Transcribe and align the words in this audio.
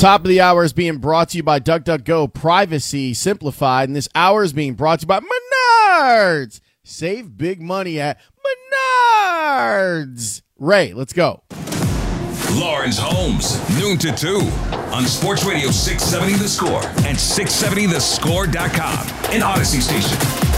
Top 0.00 0.22
of 0.22 0.28
the 0.28 0.40
hour 0.40 0.64
is 0.64 0.72
being 0.72 0.96
brought 0.96 1.28
to 1.28 1.36
you 1.36 1.42
by 1.42 1.60
DuckDuckGo 1.60 2.32
Privacy 2.32 3.12
Simplified, 3.12 3.86
and 3.86 3.94
this 3.94 4.08
hour 4.14 4.42
is 4.42 4.54
being 4.54 4.72
brought 4.72 5.00
to 5.00 5.04
you 5.04 5.08
by 5.08 5.20
Menards. 5.20 6.62
Save 6.82 7.36
big 7.36 7.60
money 7.60 8.00
at 8.00 8.18
Menards. 8.72 10.40
Ray, 10.58 10.94
let's 10.94 11.12
go. 11.12 11.42
Lawrence 12.52 12.96
Holmes, 12.98 13.60
noon 13.78 13.98
to 13.98 14.10
2 14.10 14.36
on 14.90 15.04
Sports 15.04 15.44
Radio 15.44 15.70
670 15.70 16.42
The 16.42 16.48
Score 16.48 16.82
and 17.06 17.18
670thescore.com, 17.18 19.06
an 19.34 19.42
Audacy 19.42 19.82
station. 19.82 20.49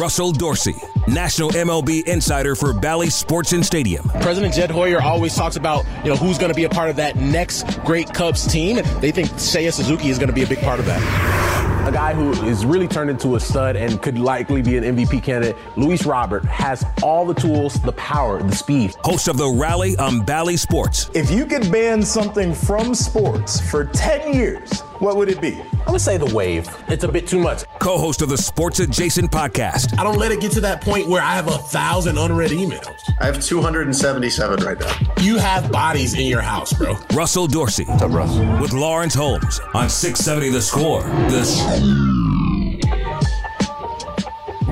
Russell 0.00 0.32
Dorsey, 0.32 0.76
national 1.08 1.50
MLB 1.50 2.06
insider 2.06 2.56
for 2.56 2.72
Bally 2.72 3.10
Sports 3.10 3.52
and 3.52 3.64
Stadium. 3.64 4.08
President 4.22 4.54
Jed 4.54 4.70
Hoyer 4.70 4.98
always 5.02 5.34
talks 5.36 5.56
about, 5.56 5.84
you 6.02 6.08
know, 6.08 6.16
who's 6.16 6.38
going 6.38 6.48
to 6.48 6.54
be 6.54 6.64
a 6.64 6.70
part 6.70 6.88
of 6.88 6.96
that 6.96 7.16
next 7.16 7.78
great 7.84 8.10
Cubs 8.14 8.46
team. 8.46 8.78
And 8.78 8.86
they 9.02 9.10
think 9.10 9.28
Seiya 9.32 9.70
Suzuki 9.70 10.08
is 10.08 10.18
going 10.18 10.30
to 10.30 10.34
be 10.34 10.42
a 10.42 10.46
big 10.46 10.60
part 10.60 10.80
of 10.80 10.86
that. 10.86 11.79
A 11.86 11.92
guy 11.92 12.14
who 12.14 12.32
is 12.46 12.64
really 12.64 12.86
turned 12.86 13.10
into 13.10 13.36
a 13.36 13.40
stud 13.40 13.74
and 13.74 14.00
could 14.00 14.18
likely 14.18 14.62
be 14.62 14.76
an 14.76 14.84
MVP 14.84 15.22
candidate, 15.22 15.56
Luis 15.76 16.04
Robert, 16.04 16.44
has 16.44 16.84
all 17.02 17.24
the 17.26 17.34
tools, 17.34 17.80
the 17.80 17.92
power, 17.92 18.42
the 18.42 18.54
speed. 18.54 18.94
Host 19.02 19.28
of 19.28 19.36
the 19.38 19.48
Rally 19.48 19.96
on 19.96 20.20
Bally 20.20 20.56
Sports. 20.56 21.10
If 21.14 21.30
you 21.30 21.46
could 21.46 21.72
ban 21.72 22.02
something 22.02 22.54
from 22.54 22.94
sports 22.94 23.60
for 23.70 23.86
10 23.86 24.34
years, 24.34 24.82
what 25.00 25.16
would 25.16 25.30
it 25.30 25.40
be? 25.40 25.58
I'm 25.60 25.86
gonna 25.86 25.98
say 25.98 26.18
the 26.18 26.32
wave. 26.34 26.68
It's 26.88 27.04
a 27.04 27.08
bit 27.08 27.26
too 27.26 27.40
much. 27.40 27.64
Co-host 27.78 28.20
of 28.20 28.28
the 28.28 28.36
Sports 28.36 28.80
Adjacent 28.80 29.30
podcast. 29.32 29.98
I 29.98 30.04
don't 30.04 30.18
let 30.18 30.30
it 30.30 30.40
get 30.40 30.52
to 30.52 30.60
that 30.60 30.82
point 30.82 31.08
where 31.08 31.22
I 31.22 31.34
have 31.34 31.48
a 31.48 31.56
thousand 31.58 32.18
unread 32.18 32.50
emails. 32.50 33.00
I 33.20 33.24
have 33.24 33.42
277 33.42 34.64
right 34.64 34.78
now. 34.78 34.94
You 35.20 35.38
have 35.38 35.72
bodies 35.72 36.14
in 36.14 36.26
your 36.26 36.42
house, 36.42 36.74
bro. 36.74 36.96
Russell 37.14 37.46
Dorsey. 37.46 37.84
What's 37.84 38.02
up, 38.02 38.12
Russ? 38.12 38.60
With 38.60 38.72
Lawrence 38.74 39.14
Holmes 39.14 39.58
on 39.74 39.88
670 39.88 40.50
The 40.50 40.60
Score. 40.60 41.02
The 41.02 41.44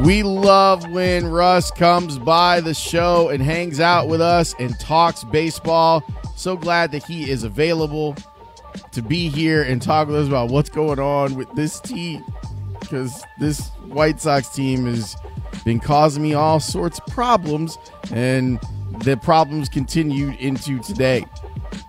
We 0.05 0.23
love 0.23 0.91
when 0.91 1.27
Russ 1.27 1.71
comes 1.71 2.19
by 2.19 2.61
the 2.61 2.73
show 2.75 3.29
and 3.29 3.43
hangs 3.43 3.81
out 3.81 4.09
with 4.09 4.21
us 4.21 4.55
and 4.59 4.79
talks 4.81 5.25
baseball. 5.25 6.03
So 6.37 6.57
glad 6.57 6.93
that 6.93 7.05
he 7.05 7.31
is 7.31 7.45
available 7.45 8.17
to 8.93 9.03
be 9.03 9.29
here 9.29 9.63
and 9.63 9.83
talk 9.83 10.09
with 10.09 10.17
us 10.17 10.29
about 10.29 10.51
what's 10.51 10.71
going 10.71 10.99
on 10.99 11.35
with 11.35 11.53
this 11.55 11.81
team 11.81 12.25
because 12.81 13.23
this 13.39 13.69
White 13.87 14.21
Sox 14.21 14.49
team 14.49 14.87
has 14.87 15.17
been 15.65 15.81
causing 15.81 16.23
me 16.23 16.35
all 16.35 16.61
sorts 16.61 16.99
of 16.99 17.07
problems, 17.07 17.77
and 18.11 18.59
the 19.05 19.17
problems 19.17 19.69
continued 19.69 20.37
into 20.37 20.79
today. 20.79 21.25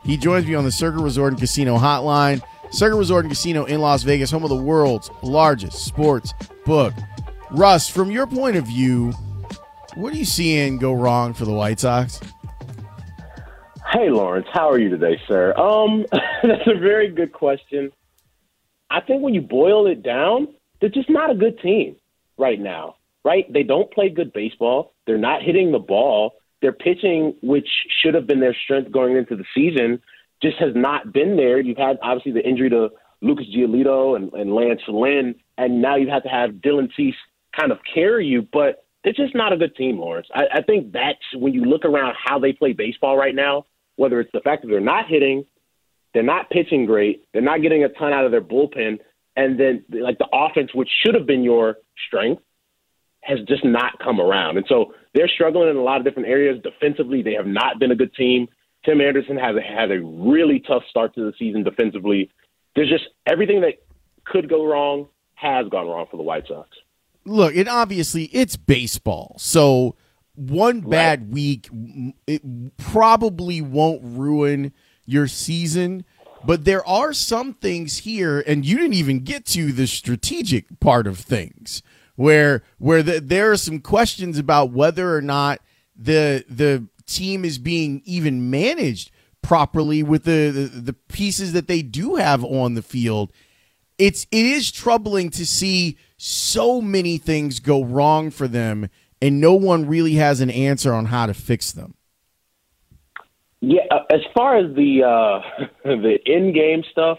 He 0.03 0.17
joins 0.17 0.45
me 0.45 0.55
on 0.55 0.65
the 0.65 0.71
Circa 0.71 0.97
Resort 0.97 1.33
and 1.33 1.39
Casino 1.39 1.77
Hotline. 1.77 2.41
Circa 2.71 2.95
Resort 2.95 3.25
and 3.25 3.31
Casino 3.31 3.65
in 3.65 3.81
Las 3.81 4.03
Vegas, 4.03 4.31
home 4.31 4.43
of 4.43 4.49
the 4.49 4.55
world's 4.55 5.09
largest 5.21 5.85
sports 5.85 6.33
book. 6.65 6.93
Russ, 7.51 7.89
from 7.89 8.11
your 8.11 8.27
point 8.27 8.55
of 8.55 8.65
view, 8.65 9.11
what 9.95 10.13
are 10.13 10.17
you 10.17 10.25
seeing 10.25 10.77
go 10.77 10.93
wrong 10.93 11.33
for 11.33 11.45
the 11.45 11.51
White 11.51 11.79
Sox? 11.79 12.19
Hey, 13.91 14.09
Lawrence, 14.11 14.45
how 14.53 14.69
are 14.69 14.79
you 14.79 14.89
today, 14.89 15.19
sir? 15.27 15.53
Um, 15.57 16.05
that's 16.11 16.67
a 16.67 16.77
very 16.77 17.09
good 17.09 17.33
question. 17.33 17.91
I 18.91 19.01
think 19.01 19.23
when 19.23 19.33
you 19.33 19.41
boil 19.41 19.87
it 19.87 20.03
down, 20.03 20.49
they're 20.79 20.89
just 20.89 21.09
not 21.09 21.31
a 21.31 21.35
good 21.35 21.59
team 21.59 21.95
right 22.37 22.59
now, 22.59 22.95
right? 23.25 23.51
They 23.51 23.63
don't 23.63 23.91
play 23.91 24.09
good 24.09 24.31
baseball. 24.31 24.93
They're 25.07 25.17
not 25.17 25.41
hitting 25.41 25.71
the 25.71 25.79
ball. 25.79 26.33
Their 26.61 26.71
pitching, 26.71 27.35
which 27.41 27.67
should 28.01 28.13
have 28.13 28.27
been 28.27 28.39
their 28.39 28.55
strength 28.63 28.91
going 28.91 29.15
into 29.15 29.35
the 29.35 29.45
season, 29.55 30.01
just 30.41 30.57
has 30.57 30.73
not 30.75 31.13
been 31.13 31.35
there. 31.35 31.59
You've 31.59 31.77
had 31.77 31.97
obviously 32.01 32.31
the 32.31 32.47
injury 32.47 32.69
to 32.69 32.89
Lucas 33.21 33.47
Giolito 33.55 34.15
and, 34.15 34.31
and 34.33 34.53
Lance 34.53 34.81
Lynn, 34.87 35.35
and 35.57 35.81
now 35.81 35.95
you've 35.95 36.09
had 36.09 36.23
to 36.23 36.29
have 36.29 36.51
Dylan 36.51 36.89
Cease 36.95 37.15
kind 37.57 37.71
of 37.71 37.79
carry 37.93 38.25
you, 38.25 38.47
but 38.53 38.85
they're 39.03 39.13
just 39.13 39.35
not 39.35 39.53
a 39.53 39.57
good 39.57 39.75
team, 39.75 39.97
Lawrence. 39.97 40.27
I, 40.33 40.43
I 40.55 40.61
think 40.61 40.91
that's 40.91 41.19
when 41.35 41.53
you 41.53 41.65
look 41.65 41.85
around 41.85 42.15
how 42.23 42.39
they 42.39 42.53
play 42.53 42.73
baseball 42.73 43.17
right 43.17 43.35
now, 43.35 43.65
whether 43.95 44.19
it's 44.19 44.31
the 44.33 44.41
fact 44.41 44.61
that 44.61 44.69
they're 44.69 44.79
not 44.79 45.07
hitting, 45.07 45.45
they're 46.13 46.23
not 46.23 46.49
pitching 46.49 46.85
great, 46.85 47.25
they're 47.33 47.41
not 47.41 47.61
getting 47.61 47.83
a 47.83 47.89
ton 47.89 48.13
out 48.13 48.25
of 48.25 48.31
their 48.31 48.41
bullpen, 48.41 48.99
and 49.35 49.59
then 49.59 49.83
like 49.89 50.17
the 50.17 50.27
offense, 50.33 50.73
which 50.73 50.89
should 51.03 51.15
have 51.15 51.25
been 51.25 51.43
your 51.43 51.77
strength, 52.07 52.41
has 53.21 53.39
just 53.47 53.65
not 53.65 53.99
come 53.99 54.19
around. 54.19 54.57
And 54.57 54.65
so 54.67 54.93
they're 55.13 55.27
struggling 55.27 55.69
in 55.69 55.75
a 55.75 55.83
lot 55.83 55.97
of 55.97 56.05
different 56.05 56.29
areas. 56.29 56.61
Defensively, 56.63 57.21
they 57.21 57.33
have 57.33 57.47
not 57.47 57.79
been 57.79 57.91
a 57.91 57.95
good 57.95 58.13
team. 58.15 58.47
Tim 58.85 59.01
Anderson 59.01 59.37
has 59.37 59.55
a, 59.55 59.61
had 59.61 59.91
a 59.91 60.01
really 60.01 60.59
tough 60.59 60.83
start 60.89 61.13
to 61.15 61.21
the 61.21 61.33
season 61.37 61.63
defensively. 61.63 62.31
There's 62.75 62.89
just 62.89 63.05
everything 63.25 63.61
that 63.61 63.81
could 64.25 64.49
go 64.49 64.65
wrong 64.65 65.07
has 65.35 65.67
gone 65.69 65.87
wrong 65.87 66.07
for 66.09 66.17
the 66.17 66.23
White 66.23 66.47
Sox. 66.47 66.69
Look, 67.25 67.55
and 67.55 67.67
obviously 67.67 68.25
it's 68.25 68.55
baseball. 68.55 69.35
So 69.37 69.95
one 70.35 70.81
bad 70.81 71.33
week 71.33 71.69
it 72.25 72.77
probably 72.77 73.61
won't 73.61 74.01
ruin 74.03 74.73
your 75.05 75.27
season, 75.27 76.05
but 76.45 76.63
there 76.65 76.85
are 76.87 77.11
some 77.11 77.53
things 77.53 77.99
here 77.99 78.43
and 78.47 78.65
you 78.65 78.77
didn't 78.77 78.93
even 78.93 79.19
get 79.19 79.45
to 79.47 79.71
the 79.73 79.87
strategic 79.87 80.79
part 80.79 81.07
of 81.07 81.17
things 81.17 81.83
where 82.15 82.63
where 82.77 83.03
the, 83.03 83.19
there 83.19 83.51
are 83.51 83.57
some 83.57 83.79
questions 83.79 84.37
about 84.37 84.71
whether 84.71 85.15
or 85.15 85.21
not 85.21 85.59
the 85.95 86.45
the 86.49 86.85
team 87.09 87.43
is 87.45 87.57
being 87.57 88.01
even 88.05 88.49
managed 88.49 89.11
properly 89.41 90.03
with 90.03 90.23
the, 90.23 90.51
the, 90.51 90.81
the 90.81 90.93
pieces 90.93 91.53
that 91.53 91.67
they 91.67 91.81
do 91.81 92.15
have 92.15 92.43
on 92.43 92.75
the 92.75 92.81
field. 92.81 93.31
It's 93.97 94.25
it 94.31 94.45
is 94.45 94.71
troubling 94.71 95.29
to 95.31 95.45
see 95.45 95.97
so 96.17 96.81
many 96.81 97.17
things 97.17 97.59
go 97.59 97.83
wrong 97.83 98.31
for 98.31 98.47
them 98.47 98.89
and 99.21 99.41
no 99.41 99.53
one 99.53 99.87
really 99.87 100.13
has 100.15 100.41
an 100.41 100.49
answer 100.49 100.93
on 100.93 101.05
how 101.05 101.25
to 101.25 101.33
fix 101.33 101.71
them. 101.71 101.95
Yeah, 103.61 103.81
uh, 103.91 104.03
as 104.09 104.21
far 104.33 104.57
as 104.57 104.73
the 104.75 105.03
uh, 105.03 105.67
the 105.83 106.17
in 106.25 106.53
game 106.53 106.83
stuff, 106.91 107.17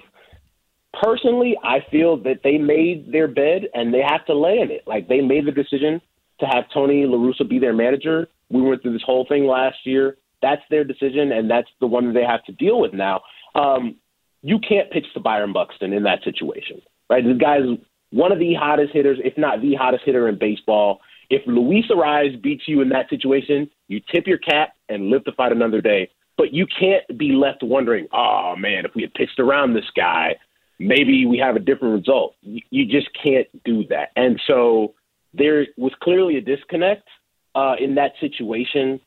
personally, 1.03 1.57
I 1.63 1.81
feel 1.91 2.17
that 2.23 2.41
they 2.43 2.57
made 2.57 3.13
their 3.13 3.29
bed 3.29 3.69
and 3.75 3.93
they 3.93 4.01
have 4.01 4.25
to 4.27 4.35
lay 4.35 4.59
in 4.59 4.71
it. 4.71 4.85
Like 4.87 5.09
they 5.09 5.21
made 5.21 5.47
the 5.47 5.53
decision 5.53 6.01
to 6.41 6.47
have 6.47 6.65
Tony 6.73 7.07
La 7.07 7.17
Russa 7.17 7.49
be 7.49 7.59
their 7.59 7.73
manager. 7.75 8.29
We 8.51 8.63
went 8.63 8.83
through 8.83 8.95
this 8.95 9.03
whole 9.05 9.27
thing 9.29 9.47
last 9.47 9.79
year. 9.85 10.17
That's 10.43 10.63
their 10.71 10.85
decision, 10.85 11.33
and 11.33 11.51
that's 11.51 11.69
the 11.81 11.87
one 11.87 12.07
that 12.07 12.15
they 12.15 12.25
have 12.25 12.45
to 12.45 12.53
deal 12.53 12.81
with 12.81 12.93
now. 12.93 13.21
Um, 13.55 13.97
you 14.43 14.59
can't 14.59 14.91
pitch 14.91 15.07
to 15.15 15.21
Byron 15.21 15.53
Buxton 15.53 15.93
in 15.93 16.03
that 16.05 16.23
situation, 16.25 16.81
right? 17.09 17.23
This 17.25 17.37
guy's 17.37 17.63
one 18.11 18.33
of 18.33 18.39
the 18.39 18.55
hottest 18.55 18.93
hitters, 18.93 19.19
if 19.23 19.37
not 19.37 19.61
the 19.61 19.75
hottest 19.75 20.05
hitter 20.05 20.29
in 20.29 20.39
baseball. 20.39 21.01
If 21.29 21.43
Luis 21.47 21.85
Arraez 21.91 22.41
beats 22.43 22.65
you 22.67 22.81
in 22.81 22.89
that 22.89 23.09
situation, 23.09 23.71
you 23.89 24.01
tip 24.13 24.27
your 24.27 24.39
cap 24.39 24.71
and 24.89 25.11
live 25.11 25.25
to 25.25 25.33
fight 25.33 25.53
another 25.53 25.81
day. 25.81 26.11
But 26.37 26.55
you 26.55 26.67
can't 26.67 27.19
be 27.19 27.33
left 27.33 27.63
wondering, 27.63 28.09
oh 28.13 28.55
man, 28.57 28.85
if 28.87 28.93
we 28.95 29.03
had 29.03 29.13
pitched 29.15 29.39
around 29.39 29.75
this 29.75 29.85
guy, 29.95 30.37
maybe 30.79 31.27
we 31.27 31.39
have 31.39 31.55
a 31.55 31.61
different 31.61 31.99
result. 31.99 32.35
You 32.43 32.87
just 32.87 33.09
can't 33.23 33.47
do 33.65 33.85
that. 33.91 34.09
And 34.17 34.41
so 34.47 34.95
there 35.35 35.67
was 35.77 35.93
clearly 36.03 36.37
a 36.37 36.41
disconnect 36.41 37.07
uh, 37.55 37.75
in 37.79 37.95
that 37.97 38.13
situation. 38.21 39.01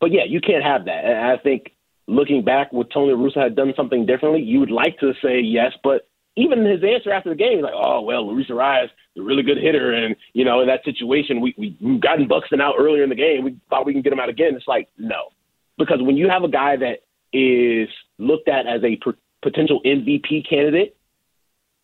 But 0.00 0.12
yeah, 0.12 0.24
you 0.28 0.40
can't 0.40 0.64
have 0.64 0.84
that. 0.86 1.04
And 1.04 1.18
I 1.18 1.36
think 1.36 1.72
looking 2.06 2.44
back, 2.44 2.72
would 2.72 2.90
Tony 2.90 3.12
Russo 3.12 3.40
had 3.40 3.56
done 3.56 3.72
something 3.76 4.06
differently? 4.06 4.42
You 4.42 4.60
would 4.60 4.70
like 4.70 4.98
to 5.00 5.12
say 5.22 5.40
yes, 5.40 5.72
but 5.82 6.08
even 6.36 6.64
his 6.64 6.82
answer 6.84 7.12
after 7.12 7.30
the 7.30 7.36
game, 7.36 7.60
like, 7.62 7.74
"Oh 7.74 8.00
well, 8.00 8.26
Luis 8.26 8.46
Arraez, 8.48 8.88
a 9.16 9.22
really 9.22 9.42
good 9.42 9.58
hitter, 9.58 9.92
and 9.92 10.14
you 10.32 10.44
know, 10.44 10.60
in 10.60 10.68
that 10.68 10.84
situation, 10.84 11.40
we 11.40 11.54
we 11.58 11.76
we've 11.80 12.00
gotten 12.00 12.28
Buxton 12.28 12.60
out 12.60 12.76
earlier 12.78 13.02
in 13.02 13.08
the 13.08 13.16
game. 13.16 13.44
We 13.44 13.56
thought 13.68 13.86
we 13.86 13.92
can 13.92 14.02
get 14.02 14.12
him 14.12 14.20
out 14.20 14.28
again." 14.28 14.54
It's 14.54 14.68
like 14.68 14.88
no, 14.96 15.30
because 15.76 16.00
when 16.00 16.16
you 16.16 16.28
have 16.28 16.44
a 16.44 16.48
guy 16.48 16.76
that 16.76 17.00
is 17.32 17.88
looked 18.18 18.48
at 18.48 18.66
as 18.66 18.82
a 18.84 18.96
p- 18.96 19.18
potential 19.42 19.80
MVP 19.84 20.48
candidate, 20.48 20.96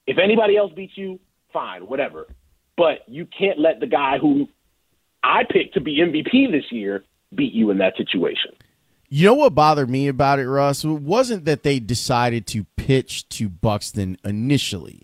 if 0.07 0.19
anybody 0.19 0.57
else 0.57 0.73
beats 0.73 0.97
you, 0.97 1.19
fine, 1.53 1.83
whatever. 1.83 2.29
But 2.77 3.01
you 3.09 3.27
can't 3.27 3.59
let 3.59 3.81
the 3.81 3.87
guy 3.87 4.19
who 4.19 4.49
I 5.23 5.45
picked 5.49 5.75
to 5.75 5.81
be 5.81 5.99
MVP 5.99 6.51
this 6.51 6.71
year 6.71 7.05
beat 7.35 7.53
you 7.53 7.71
in 7.71 7.79
that 7.79 7.97
situation. 7.97 8.53
You 9.09 9.27
know 9.27 9.35
what 9.35 9.55
bothered 9.55 9.89
me 9.91 10.09
about 10.09 10.39
it, 10.41 10.49
Russ? 10.49 10.83
It 10.85 10.89
wasn't 10.89 11.45
that 11.45 11.63
they 11.63 11.79
decided 11.79 12.47
to 12.49 12.65
pitch 12.77 13.29
to 13.31 13.49
Buxton 13.49 14.19
initially. 14.25 15.03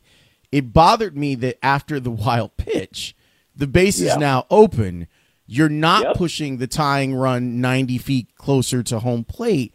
It 0.51 0.73
bothered 0.73 1.17
me 1.17 1.37
that 1.37 1.65
after 1.65 2.01
the 2.01 2.11
wild 2.27 2.57
pitch, 2.57 3.15
the 3.55 3.67
base 3.69 4.01
is 4.01 4.17
now 4.17 4.47
open. 4.51 5.07
You're 5.47 5.69
not 5.69 6.03
Yep. 6.05 6.17
pushing 6.17 6.57
the 6.59 6.67
tying 6.67 7.15
run 7.15 7.61
90 7.61 7.99
feet 7.99 8.35
closer 8.37 8.83
to 8.85 8.99
home 9.01 9.25
plate. 9.25 9.75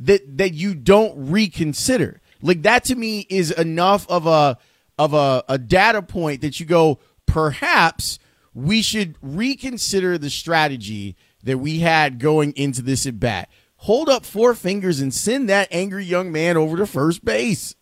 That 0.00 0.38
that 0.38 0.54
you 0.54 0.74
don't 0.74 1.30
reconsider. 1.30 2.20
Like 2.42 2.62
that 2.62 2.84
to 2.84 2.94
me 2.96 3.26
is 3.30 3.50
enough 3.52 4.08
of 4.08 4.26
a 4.26 4.58
of 4.98 5.14
a, 5.14 5.44
a 5.48 5.56
data 5.58 6.02
point 6.02 6.40
that 6.42 6.58
you 6.60 6.66
go, 6.66 6.98
perhaps 7.26 8.18
we 8.54 8.82
should 8.82 9.16
reconsider 9.20 10.16
the 10.16 10.30
strategy 10.30 11.16
that 11.42 11.58
we 11.58 11.80
had 11.80 12.18
going 12.18 12.52
into 12.52 12.82
this 12.82 13.06
at 13.06 13.20
bat. 13.20 13.48
Hold 13.78 14.08
up 14.08 14.24
four 14.24 14.54
fingers 14.54 15.00
and 15.00 15.12
send 15.12 15.48
that 15.48 15.68
angry 15.70 16.04
young 16.04 16.32
man 16.32 16.56
over 16.56 16.76
to 16.76 16.86
first 16.86 17.24
base. 17.24 17.74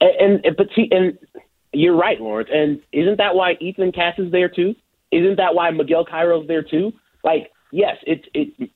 And, 0.00 0.44
and 0.44 0.56
but 0.56 0.68
see, 0.74 0.88
and 0.90 1.18
you're 1.72 1.96
right, 1.96 2.20
Lawrence. 2.20 2.50
And 2.52 2.80
isn't 2.92 3.18
that 3.18 3.34
why 3.34 3.52
Ethan 3.60 3.92
Katz 3.92 4.18
is 4.18 4.32
there 4.32 4.48
too? 4.48 4.74
Isn't 5.10 5.36
that 5.36 5.54
why 5.54 5.70
Miguel 5.70 6.04
Cairo's 6.04 6.48
there 6.48 6.62
too? 6.62 6.92
Like, 7.22 7.52
yes, 7.70 7.96
it's 8.04 8.24
it. 8.34 8.70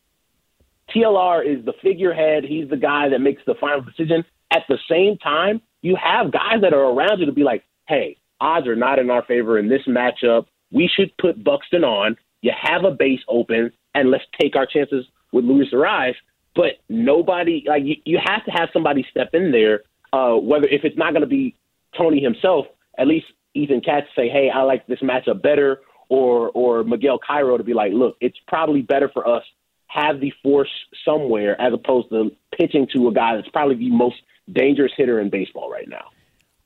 TLR 0.95 1.45
is 1.45 1.65
the 1.65 1.73
figurehead. 1.83 2.45
He's 2.45 2.69
the 2.69 2.77
guy 2.77 3.09
that 3.09 3.19
makes 3.19 3.43
the 3.47 3.55
final 3.61 3.81
decision. 3.81 4.25
At 4.53 4.63
the 4.69 4.79
same 4.89 5.19
time, 5.19 5.61
you 5.83 5.97
have 5.97 6.31
guys 6.31 6.61
that 6.63 6.73
are 6.73 6.93
around 6.93 7.19
you 7.19 7.27
to 7.27 7.33
be 7.33 7.43
like, 7.43 7.65
hey, 7.89 8.17
odds 8.41 8.67
are 8.67 8.77
not 8.77 8.99
in 8.99 9.11
our 9.11 9.25
favor 9.25 9.59
in 9.59 9.69
this 9.69 9.83
matchup. 9.87 10.47
We 10.71 10.89
should 10.95 11.17
put 11.19 11.43
Buxton 11.43 11.85
on. 11.85 12.17
You 12.43 12.53
have 12.61 12.85
a 12.85 12.91
base 12.91 13.21
open, 13.29 13.73
and 13.95 14.11
let's 14.11 14.25
take 14.41 14.57
our 14.57 14.67
chances 14.67 15.07
with 15.33 15.45
Luis 15.45 15.73
Arraez. 15.73 16.15
But 16.55 16.79
nobody, 16.89 17.65
like, 17.67 17.85
you, 17.85 17.97
you 18.05 18.19
have 18.25 18.45
to 18.47 18.51
have 18.51 18.69
somebody 18.73 19.07
step 19.11 19.31
in 19.35 19.53
there, 19.53 19.83
uh, 20.13 20.35
whether 20.35 20.67
if 20.69 20.85
it's 20.85 20.97
not 20.97 21.13
going 21.13 21.23
to 21.23 21.29
be 21.29 21.55
Tony 21.97 22.21
himself, 22.23 22.67
at 22.99 23.07
least 23.07 23.27
Ethan 23.55 23.81
Katz 23.81 24.07
say, 24.17 24.29
hey, 24.29 24.51
I 24.55 24.63
like 24.63 24.87
this 24.87 25.01
matchup 25.01 25.43
better, 25.43 25.81
or 26.09 26.51
or 26.51 26.85
Miguel 26.85 27.19
Cairo 27.19 27.59
to 27.59 27.65
be 27.65 27.75
like, 27.75 27.93
look, 27.93 28.17
it's 28.21 28.39
probably 28.47 28.83
better 28.83 29.11
for 29.13 29.27
us 29.29 29.43
have 29.97 30.21
the 30.21 30.33
force 30.43 30.71
somewhere 31.05 31.61
as 31.61 31.73
opposed 31.73 32.11
to 32.11 32.31
pitching 32.57 32.87
to 32.95 33.09
a 33.09 33.13
guy 33.13 33.37
that's 33.37 33.49
probably 33.49 33.77
the 33.77 33.91
most 33.91 34.17
dangerous 34.53 34.93
hitter 34.97 35.21
in 35.21 35.31
baseball 35.31 35.71
right 35.71 35.89
now. 35.89 36.07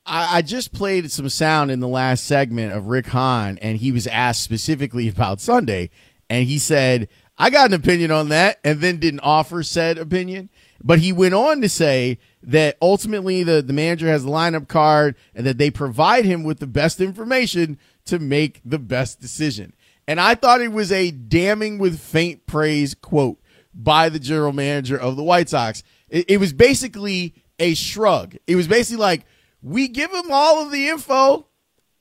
I, 0.06 0.38
I 0.38 0.42
just 0.42 0.72
played 0.72 1.10
some 1.10 1.28
sound 1.28 1.70
in 1.70 1.80
the 1.80 1.88
last 1.88 2.24
segment 2.24 2.72
of 2.72 2.88
Rick 2.88 3.06
Hahn, 3.08 3.58
and 3.58 3.78
he 3.78 3.92
was 3.92 4.06
asked 4.06 4.42
specifically 4.42 5.08
about 5.08 5.40
Sunday, 5.40 5.90
and 6.28 6.46
he 6.46 6.58
said, 6.58 7.08
I 7.38 7.50
got 7.50 7.68
an 7.68 7.74
opinion 7.74 8.10
on 8.10 8.28
that, 8.28 8.60
and 8.64 8.80
then 8.80 8.98
didn't 8.98 9.20
offer 9.20 9.62
said 9.62 9.96
opinion. 9.98 10.50
But 10.82 10.98
he 10.98 11.12
went 11.12 11.34
on 11.34 11.60
to 11.60 11.68
say 11.68 12.18
that 12.42 12.76
ultimately 12.80 13.42
the, 13.42 13.62
the 13.62 13.72
manager 13.72 14.08
has 14.08 14.24
the 14.24 14.30
lineup 14.30 14.68
card 14.68 15.14
and 15.34 15.46
that 15.46 15.58
they 15.58 15.70
provide 15.70 16.24
him 16.24 16.42
with 16.42 16.58
the 16.58 16.66
best 16.66 17.00
information 17.00 17.78
to 18.06 18.18
make 18.18 18.60
the 18.64 18.78
best 18.78 19.20
decision. 19.20 19.74
And 20.08 20.20
I 20.20 20.34
thought 20.34 20.60
it 20.60 20.72
was 20.72 20.90
a 20.90 21.10
damning 21.10 21.78
with 21.78 22.00
faint 22.00 22.46
praise 22.46 22.94
quote 22.94 23.38
by 23.74 24.08
the 24.08 24.18
general 24.18 24.52
manager 24.52 24.98
of 24.98 25.16
the 25.16 25.22
White 25.22 25.48
Sox. 25.48 25.82
It, 26.08 26.26
it 26.28 26.36
was 26.38 26.52
basically 26.52 27.34
a 27.58 27.74
shrug. 27.74 28.36
It 28.46 28.56
was 28.56 28.66
basically 28.66 29.00
like, 29.00 29.26
we 29.62 29.88
give 29.88 30.10
him 30.12 30.30
all 30.30 30.64
of 30.64 30.70
the 30.70 30.88
info 30.88 31.46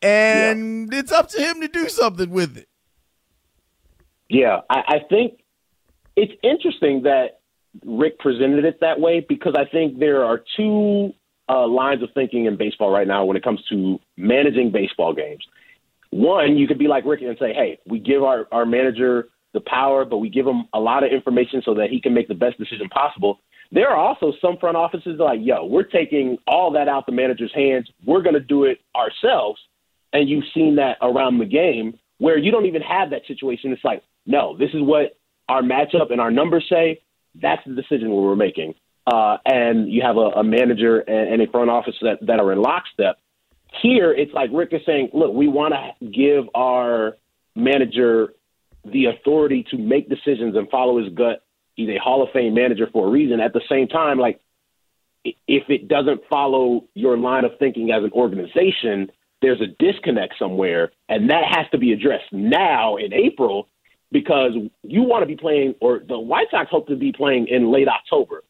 and 0.01 0.91
yeah. 0.91 0.99
it's 0.99 1.11
up 1.11 1.29
to 1.29 1.41
him 1.41 1.61
to 1.61 1.67
do 1.67 1.89
something 1.89 2.29
with 2.29 2.57
it. 2.57 2.67
Yeah, 4.29 4.61
I, 4.69 4.83
I 4.87 4.99
think 5.09 5.39
it's 6.15 6.33
interesting 6.43 7.03
that 7.03 7.39
Rick 7.85 8.19
presented 8.19 8.65
it 8.65 8.79
that 8.81 8.99
way 8.99 9.25
because 9.27 9.55
I 9.57 9.65
think 9.65 9.99
there 9.99 10.23
are 10.23 10.41
two 10.55 11.13
uh, 11.49 11.67
lines 11.67 12.03
of 12.03 12.09
thinking 12.13 12.45
in 12.45 12.57
baseball 12.57 12.91
right 12.91 13.07
now 13.07 13.25
when 13.25 13.35
it 13.35 13.43
comes 13.43 13.61
to 13.69 13.99
managing 14.17 14.71
baseball 14.71 15.13
games. 15.13 15.43
One, 16.11 16.57
you 16.57 16.67
could 16.67 16.79
be 16.79 16.87
like 16.87 17.05
Rick 17.05 17.21
and 17.21 17.37
say, 17.39 17.53
hey, 17.53 17.79
we 17.85 17.99
give 17.99 18.23
our, 18.23 18.47
our 18.51 18.65
manager 18.65 19.29
the 19.53 19.61
power, 19.61 20.05
but 20.05 20.17
we 20.17 20.29
give 20.29 20.45
him 20.45 20.65
a 20.73 20.79
lot 20.79 21.03
of 21.03 21.11
information 21.11 21.61
so 21.65 21.73
that 21.75 21.89
he 21.89 21.99
can 22.01 22.13
make 22.13 22.27
the 22.27 22.35
best 22.35 22.57
decision 22.57 22.87
possible. 22.89 23.39
There 23.71 23.89
are 23.89 23.97
also 23.97 24.33
some 24.41 24.57
front 24.57 24.77
offices 24.77 25.19
like, 25.19 25.39
yo, 25.43 25.65
we're 25.65 25.83
taking 25.83 26.37
all 26.47 26.71
that 26.71 26.87
out 26.87 27.05
the 27.05 27.11
manager's 27.11 27.53
hands. 27.53 27.87
We're 28.05 28.23
going 28.23 28.33
to 28.33 28.39
do 28.39 28.63
it 28.63 28.79
ourselves. 28.95 29.59
And 30.11 30.27
you've 30.27 30.45
seen 30.55 30.75
that 30.77 30.97
around 31.01 31.37
the 31.37 31.45
game 31.45 31.99
where 32.17 32.37
you 32.37 32.51
don't 32.51 32.65
even 32.65 32.81
have 32.81 33.11
that 33.11 33.21
situation. 33.27 33.71
It's 33.71 33.83
like, 33.83 34.01
no, 34.25 34.57
this 34.57 34.69
is 34.73 34.81
what 34.81 35.17
our 35.47 35.61
matchup 35.61 36.11
and 36.11 36.19
our 36.19 36.31
numbers 36.31 36.65
say. 36.67 37.01
That's 37.39 37.61
the 37.65 37.75
decision 37.75 38.11
we're 38.11 38.35
making. 38.35 38.73
Uh, 39.05 39.37
and 39.45 39.91
you 39.91 40.01
have 40.01 40.17
a, 40.17 40.39
a 40.39 40.43
manager 40.43 40.99
and, 40.99 41.33
and 41.33 41.41
a 41.41 41.51
front 41.51 41.69
office 41.69 41.95
that, 42.01 42.17
that 42.25 42.39
are 42.39 42.51
in 42.51 42.61
lockstep. 42.61 43.17
Here, 43.81 44.11
it's 44.11 44.33
like 44.33 44.49
Rick 44.51 44.69
is 44.73 44.81
saying, 44.85 45.09
look, 45.13 45.33
we 45.33 45.47
want 45.47 45.75
to 45.75 46.05
give 46.05 46.45
our 46.55 47.17
manager 47.55 48.33
the 48.83 49.05
authority 49.05 49.65
to 49.69 49.77
make 49.77 50.09
decisions 50.09 50.55
and 50.55 50.69
follow 50.69 50.97
his 51.01 51.13
gut 51.13 51.43
He's 51.79 51.87
a 51.87 51.97
Hall 51.97 52.21
of 52.21 52.29
Fame 52.33 52.55
manager 52.55 52.89
for 52.91 53.07
a 53.07 53.09
reason. 53.09 53.39
At 53.39 53.53
the 53.53 53.61
same 53.69 53.87
time, 53.87 54.19
like 54.19 54.41
if 55.23 55.69
it 55.69 55.87
doesn't 55.87 56.19
follow 56.29 56.83
your 56.93 57.17
line 57.17 57.45
of 57.45 57.51
thinking 57.57 57.89
as 57.93 58.03
an 58.03 58.11
organization, 58.11 59.09
there's 59.41 59.61
a 59.61 59.67
disconnect 59.81 60.33
somewhere, 60.37 60.91
and 61.07 61.29
that 61.29 61.45
has 61.55 61.67
to 61.71 61.77
be 61.77 61.93
addressed 61.93 62.33
now 62.33 62.97
in 62.97 63.13
April 63.13 63.69
because 64.11 64.51
you 64.83 65.03
want 65.03 65.21
to 65.21 65.25
be 65.25 65.37
playing, 65.37 65.75
or 65.79 66.01
the 66.05 66.19
White 66.19 66.47
Sox 66.51 66.69
hope 66.69 66.87
to 66.87 66.97
be 66.97 67.13
playing 67.13 67.47
in 67.47 67.71
late 67.71 67.87
October. 67.87 68.43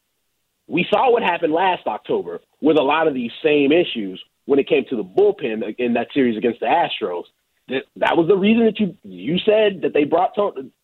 We 0.66 0.84
saw 0.90 1.12
what 1.12 1.22
happened 1.22 1.52
last 1.52 1.86
October 1.86 2.40
with 2.60 2.78
a 2.78 2.82
lot 2.82 3.06
of 3.06 3.14
these 3.14 3.30
same 3.44 3.70
issues 3.70 4.20
when 4.46 4.58
it 4.58 4.68
came 4.68 4.84
to 4.90 4.96
the 4.96 5.04
bullpen 5.04 5.76
in 5.78 5.92
that 5.92 6.08
series 6.12 6.36
against 6.36 6.58
the 6.58 6.66
Astros. 6.66 7.26
That, 7.68 8.16
was 8.16 8.26
the 8.26 8.36
reason 8.36 8.64
that 8.64 8.80
you 8.80 8.96
you 9.04 9.38
said 9.46 9.82
that 9.82 9.92
they 9.94 10.02
brought 10.02 10.36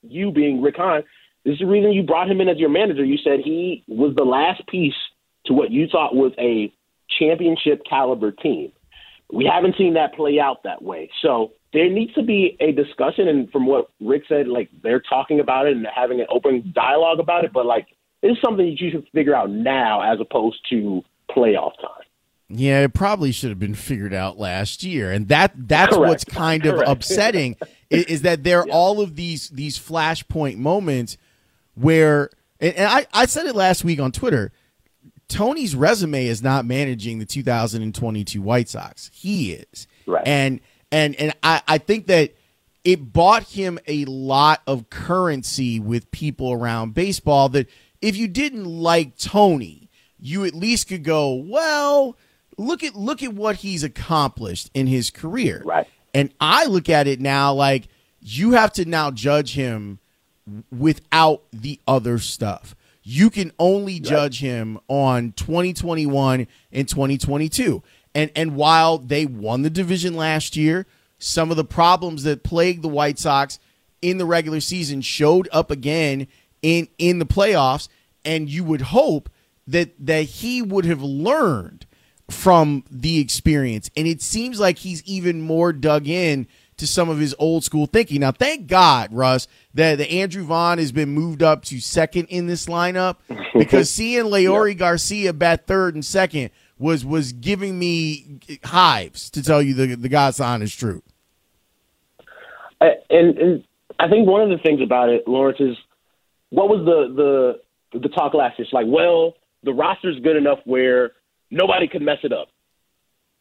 you 0.02 0.31
being 0.31 0.62
Rick 0.62 0.76
Hahn 0.76 1.02
this 1.46 1.52
is 1.52 1.58
the 1.60 1.66
reason 1.66 1.93
you 1.93 2.02
brought 2.02 2.28
him 2.28 2.40
in 2.40 2.48
as 2.48 2.58
your 2.58 2.69
manager. 2.69 3.04
You 3.04 3.19
said 3.22 3.38
he 3.38 3.84
was 3.87 4.16
the 4.16 4.25
last 4.25 4.66
piece 4.66 4.96
to 5.44 5.52
what 5.52 5.70
you 5.70 5.87
thought 5.87 6.12
was 6.12 6.32
a 6.38 6.72
championship 7.20 7.82
caliber 7.88 8.32
team. 8.32 8.72
We 9.32 9.48
haven't 9.50 9.76
seen 9.78 9.94
that 9.94 10.12
play 10.14 10.40
out 10.40 10.64
that 10.64 10.82
way. 10.82 11.08
So 11.22 11.52
there 11.72 11.88
needs 11.88 12.12
to 12.14 12.25
be 12.25 12.56
a 12.58 12.72
discussion. 12.72 13.28
And 13.28 13.48
from 13.52 13.64
what 13.64 13.90
Rick 14.00 14.25
said, 14.28 14.48
like 14.48 14.70
they're 14.82 15.00
talking 15.00 15.38
about 15.38 15.69
it 15.69 15.76
and 15.76 15.87
having 15.87 16.20
an 16.20 16.26
open 16.31 16.72
dialogue 16.75 17.20
about 17.20 17.44
it. 17.44 17.52
But 17.52 17.64
like 17.64 17.87
it's 18.22 18.40
something 18.42 18.66
that 18.66 18.81
you 18.81 18.90
should 18.90 19.06
figure 19.14 19.34
out 19.34 19.49
now 19.49 20.00
as 20.00 20.19
opposed 20.20 20.58
to 20.70 21.04
playoff 21.31 21.76
time. 21.81 22.02
Yeah, 22.49 22.81
it 22.81 22.92
probably 22.92 23.31
should 23.31 23.50
have 23.50 23.58
been 23.60 23.75
figured 23.75 24.14
out 24.14 24.37
last 24.37 24.82
year, 24.82 25.12
and 25.12 25.28
that 25.28 25.52
that's 25.56 25.94
Correct. 25.94 26.08
what's 26.08 26.25
kind 26.25 26.64
of 26.64 26.81
upsetting 26.87 27.56
is, 27.90 28.04
is, 28.04 28.22
that 28.22 28.44
there 28.44 28.60
are 28.60 28.66
yeah. 28.69 28.72
all 28.72 29.00
of 29.00 29.16
these 29.16 29.49
these 29.49 29.76
flashpoint 29.78 30.56
moments 30.56 31.16
where 31.76 32.31
and, 32.61 32.75
and 32.75 32.87
I, 32.87 33.06
I 33.12 33.26
said 33.26 33.46
it 33.46 33.55
last 33.55 33.84
week 33.84 34.00
on 34.00 34.12
Twitter. 34.12 34.52
Tony's 35.28 35.75
resume 35.75 36.26
is 36.26 36.43
not 36.43 36.64
managing 36.64 37.19
the 37.19 37.26
2022 37.26 38.40
White 38.40 38.69
Sox. 38.69 39.11
He 39.12 39.52
is. 39.52 39.87
Right. 40.06 40.26
And 40.26 40.61
and 40.93 41.14
and 41.17 41.34
I, 41.43 41.62
I 41.67 41.78
think 41.78 42.06
that 42.06 42.34
it 42.84 43.12
bought 43.12 43.43
him 43.44 43.78
a 43.87 44.05
lot 44.05 44.62
of 44.67 44.88
currency 44.90 45.81
with 45.81 46.11
people 46.12 46.52
around 46.52 46.94
baseball 46.94 47.49
that 47.50 47.69
if 48.00 48.17
you 48.17 48.28
didn't 48.28 48.66
like 48.66 49.18
Tony, 49.18 49.90
you 50.21 50.45
at 50.45 50.54
least 50.54 50.88
could 50.88 51.02
go, 51.02 51.35
well, 51.35 52.16
look 52.56 52.85
at 52.85 52.95
look 52.95 53.23
at 53.23 53.35
what 53.35 53.56
he's 53.56 53.83
accomplished 53.83 54.71
in 54.75 54.87
his 54.87 55.11
career. 55.11 55.62
Right. 55.64 55.88
And 56.14 56.33
I 56.40 56.66
look 56.66 56.88
at 56.88 57.09
it 57.09 57.21
now 57.21 57.52
like 57.52 57.88
you 58.21 58.52
have 58.52 58.73
to 58.75 58.85
now 58.85 59.11
judge 59.11 59.54
him 59.54 59.99
without 60.71 61.43
the 61.53 61.81
other 61.87 62.19
stuff. 62.19 62.75
You 63.03 63.31
can 63.31 63.53
only 63.59 64.00
judge 64.00 64.41
him 64.41 64.81
on 64.88 65.33
2021 65.33 66.49
and 66.73 66.88
2022. 66.88 67.83
And 68.15 68.31
and 68.35 68.57
while 68.57 68.99
they 68.99 69.26
won 69.26 69.62
the 69.62 69.71
division 69.71 70.15
last 70.15 70.57
year, 70.57 70.87
some 71.19 71.50
of 71.50 71.57
the 71.57 71.65
problems 71.65 72.25
that 72.25 72.43
plagued 72.43 72.83
the 72.83 72.88
White 72.88 73.19
Sox 73.19 73.59
in 74.03 74.19
the 74.19 74.26
regular 74.26 74.61
season 74.61 75.00
showed 75.00 75.49
up 75.53 75.71
again 75.71 76.26
in 76.62 76.88
in 76.99 77.19
the 77.19 77.26
playoffs 77.26 77.88
and 78.25 78.49
you 78.49 78.65
would 78.65 78.81
hope 78.81 79.31
that 79.67 79.95
that 80.05 80.23
he 80.23 80.62
would 80.62 80.85
have 80.85 81.03
learned 81.03 81.87
from 82.29 82.85
the 82.91 83.19
experience 83.21 83.91
and 83.97 84.07
it 84.07 84.21
seems 84.21 84.59
like 84.59 84.79
he's 84.79 85.03
even 85.05 85.41
more 85.41 85.73
dug 85.73 86.09
in 86.09 86.47
to 86.76 86.87
some 86.87 87.09
of 87.09 87.18
his 87.18 87.35
old 87.38 87.64
school 87.64 87.87
thinking. 87.87 88.21
Now, 88.21 88.33
thank 88.33 88.66
God, 88.66 89.12
Russ, 89.12 89.49
that 89.75 89.97
the 89.97 90.11
Andrew 90.11 90.45
Vaughn 90.45 90.78
has 90.78 90.92
been 90.92 91.11
moved 91.11 91.42
up 91.42 91.64
to 91.66 91.80
second 91.80 92.26
in 92.26 92.47
this 92.47 92.66
lineup 92.66 93.16
because 93.54 93.90
seeing 93.90 94.26
yep. 94.26 94.78
Garcia 94.78 95.33
bat 95.33 95.66
third 95.66 95.95
and 95.95 96.04
second 96.04 96.50
was 96.78 97.04
was 97.04 97.33
giving 97.33 97.78
me 97.78 98.40
hives 98.64 99.30
to 99.30 99.42
tell 99.42 99.62
you 99.62 99.75
the 99.75 99.97
the 99.97 100.09
God's 100.09 100.40
honest 100.40 100.78
truth. 100.78 101.02
And, 102.80 103.38
and 103.38 103.64
I 103.99 104.09
think 104.09 104.28
one 104.28 104.42
of 104.42 104.50
the 104.50 104.62
things 104.62 104.80
about 104.83 105.09
it, 105.09 105.26
Lawrence, 105.26 105.61
is 105.61 105.76
what 106.50 106.68
was 106.68 106.85
the 106.85 107.59
the 107.92 107.99
the 108.00 108.09
talk 108.11 108.35
last 108.35 108.59
year? 108.59 108.64
It's 108.64 108.73
like, 108.73 108.87
well, 108.87 109.35
the 109.62 109.73
roster's 109.73 110.21
good 110.21 110.37
enough 110.37 110.59
where 110.64 111.12
nobody 111.50 111.88
could 111.88 112.02
mess 112.02 112.18
it 112.23 112.33
up. 112.33 112.49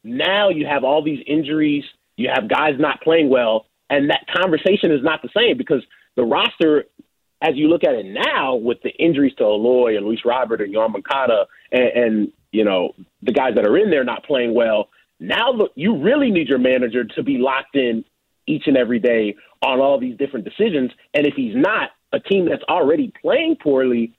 Now 0.04 0.50
you 0.50 0.66
have 0.66 0.84
all 0.84 1.04
these 1.04 1.24
injuries 1.28 1.84
you 2.18 2.30
have 2.34 2.50
guys 2.50 2.74
not 2.80 3.02
playing 3.02 3.30
well, 3.30 3.66
and 3.90 4.10
that 4.10 4.26
conversation 4.34 4.92
is 4.92 5.04
not 5.04 5.22
the 5.22 5.30
same 5.36 5.58
because 5.58 5.84
the 6.16 6.24
roster, 6.24 6.86
as 7.42 7.56
you 7.56 7.68
look 7.68 7.84
at 7.84 7.94
it 7.94 8.06
now, 8.06 8.56
with 8.56 8.82
the 8.84 8.92
injuries 8.92 9.34
to 9.38 9.44
Eloy 9.44 9.98
and 9.98 10.06
Luis 10.06 10.22
Robert 10.26 10.62
and 10.62 10.74
Moncada, 10.74 11.46
and, 11.72 12.04
and 12.04 12.32
you 12.52 12.64
know 12.64 12.94
the 13.22 13.32
guys 13.32 13.56
that 13.56 13.68
are 13.68 13.78
in 13.78 13.90
there 13.90 14.04
not 14.04 14.24
playing 14.24 14.54
well. 14.54 14.90
Now 15.20 15.54
you 15.76 16.02
really 16.02 16.32
need 16.32 16.50
your 16.50 16.60
manager 16.60 17.04
to 17.04 17.24
be 17.24 17.38
locked 17.38 17.76
in 17.76 18.04
each 18.48 18.68
and 18.68 18.78
every 18.78 19.00
day 19.00 19.36
on 19.62 19.80
all 19.80 20.00
these 20.00 20.18
different 20.18 20.46
decisions. 20.46 20.92
And 21.14 21.26
if 21.26 21.34
he's 21.36 21.56
not, 21.56 21.92
a 22.14 22.20
team 22.20 22.48
that's 22.48 22.64
already 22.70 23.12
playing 23.22 23.58
poorly, 23.62 24.14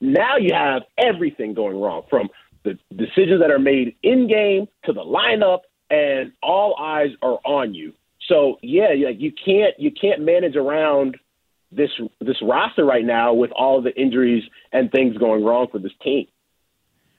now 0.00 0.36
you 0.36 0.54
have 0.54 0.82
everything 0.98 1.54
going 1.54 1.80
wrong 1.80 2.02
from 2.08 2.28
the 2.64 2.78
decisions 2.94 3.40
that 3.40 3.50
are 3.50 3.58
made 3.58 3.96
in 4.02 4.28
game 4.28 4.68
to 4.84 4.92
the 4.92 5.00
lineup, 5.00 5.60
and 5.90 6.32
all 6.42 6.76
eyes 6.78 7.10
are 7.22 7.38
on 7.44 7.74
you. 7.74 7.92
So 8.28 8.58
yeah, 8.62 8.94
like 9.04 9.20
you 9.20 9.32
can't 9.32 9.78
you 9.78 9.90
can't 9.90 10.22
manage 10.22 10.56
around 10.56 11.16
this 11.72 11.90
this 12.20 12.40
roster 12.42 12.84
right 12.84 13.04
now 13.04 13.34
with 13.34 13.50
all 13.52 13.82
the 13.82 13.94
injuries 13.94 14.44
and 14.72 14.90
things 14.90 15.16
going 15.18 15.44
wrong 15.44 15.66
for 15.70 15.78
this 15.78 15.92
team. 16.02 16.26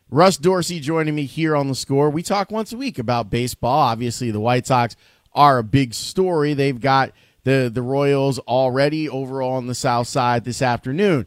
Russ 0.09 0.37
Dorsey 0.37 0.79
joining 0.79 1.15
me 1.15 1.25
here 1.25 1.55
on 1.55 1.69
the 1.69 1.75
score. 1.75 2.09
We 2.09 2.21
talk 2.21 2.51
once 2.51 2.73
a 2.73 2.77
week 2.77 2.99
about 2.99 3.29
baseball. 3.29 3.79
Obviously, 3.79 4.29
the 4.31 4.41
White 4.41 4.67
Sox 4.67 4.95
are 5.33 5.59
a 5.59 5.63
big 5.63 5.93
story. 5.93 6.53
They've 6.53 6.79
got 6.79 7.11
the 7.43 7.69
the 7.73 7.81
Royals 7.81 8.39
already 8.39 9.09
over 9.09 9.41
on 9.41 9.67
the 9.67 9.75
South 9.75 10.07
Side 10.07 10.43
this 10.43 10.61
afternoon. 10.61 11.25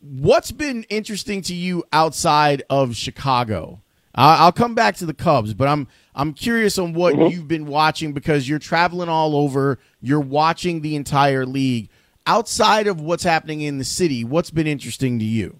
What's 0.00 0.52
been 0.52 0.84
interesting 0.84 1.40
to 1.42 1.54
you 1.54 1.84
outside 1.92 2.62
of 2.68 2.94
Chicago? 2.94 3.80
I'll 4.14 4.52
come 4.52 4.74
back 4.74 4.96
to 4.96 5.06
the 5.06 5.14
Cubs, 5.14 5.54
but 5.54 5.66
I'm 5.66 5.88
I'm 6.14 6.32
curious 6.32 6.78
on 6.78 6.92
what 6.92 7.14
mm-hmm. 7.14 7.34
you've 7.34 7.48
been 7.48 7.66
watching 7.66 8.12
because 8.12 8.48
you're 8.48 8.60
traveling 8.60 9.08
all 9.08 9.34
over. 9.34 9.78
You're 10.00 10.20
watching 10.20 10.82
the 10.82 10.94
entire 10.94 11.44
league. 11.44 11.88
Outside 12.26 12.86
of 12.86 13.00
what's 13.00 13.24
happening 13.24 13.60
in 13.60 13.78
the 13.78 13.84
city, 13.84 14.24
what's 14.24 14.50
been 14.50 14.66
interesting 14.66 15.18
to 15.18 15.24
you? 15.24 15.58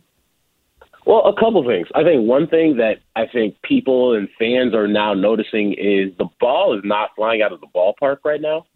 Well, 1.04 1.26
a 1.26 1.34
couple 1.34 1.62
things. 1.66 1.88
I 1.94 2.02
think 2.02 2.26
one 2.26 2.46
thing 2.46 2.78
that 2.78 3.00
I 3.14 3.26
think 3.26 3.60
people 3.62 4.14
and 4.14 4.28
fans 4.38 4.72
are 4.72 4.88
now 4.88 5.12
noticing 5.12 5.74
is 5.74 6.16
the 6.16 6.28
ball 6.40 6.78
is 6.78 6.82
not 6.84 7.10
flying 7.16 7.42
out 7.42 7.52
of 7.52 7.60
the 7.60 7.66
ballpark 7.66 8.18
right 8.24 8.40
now. 8.40 8.66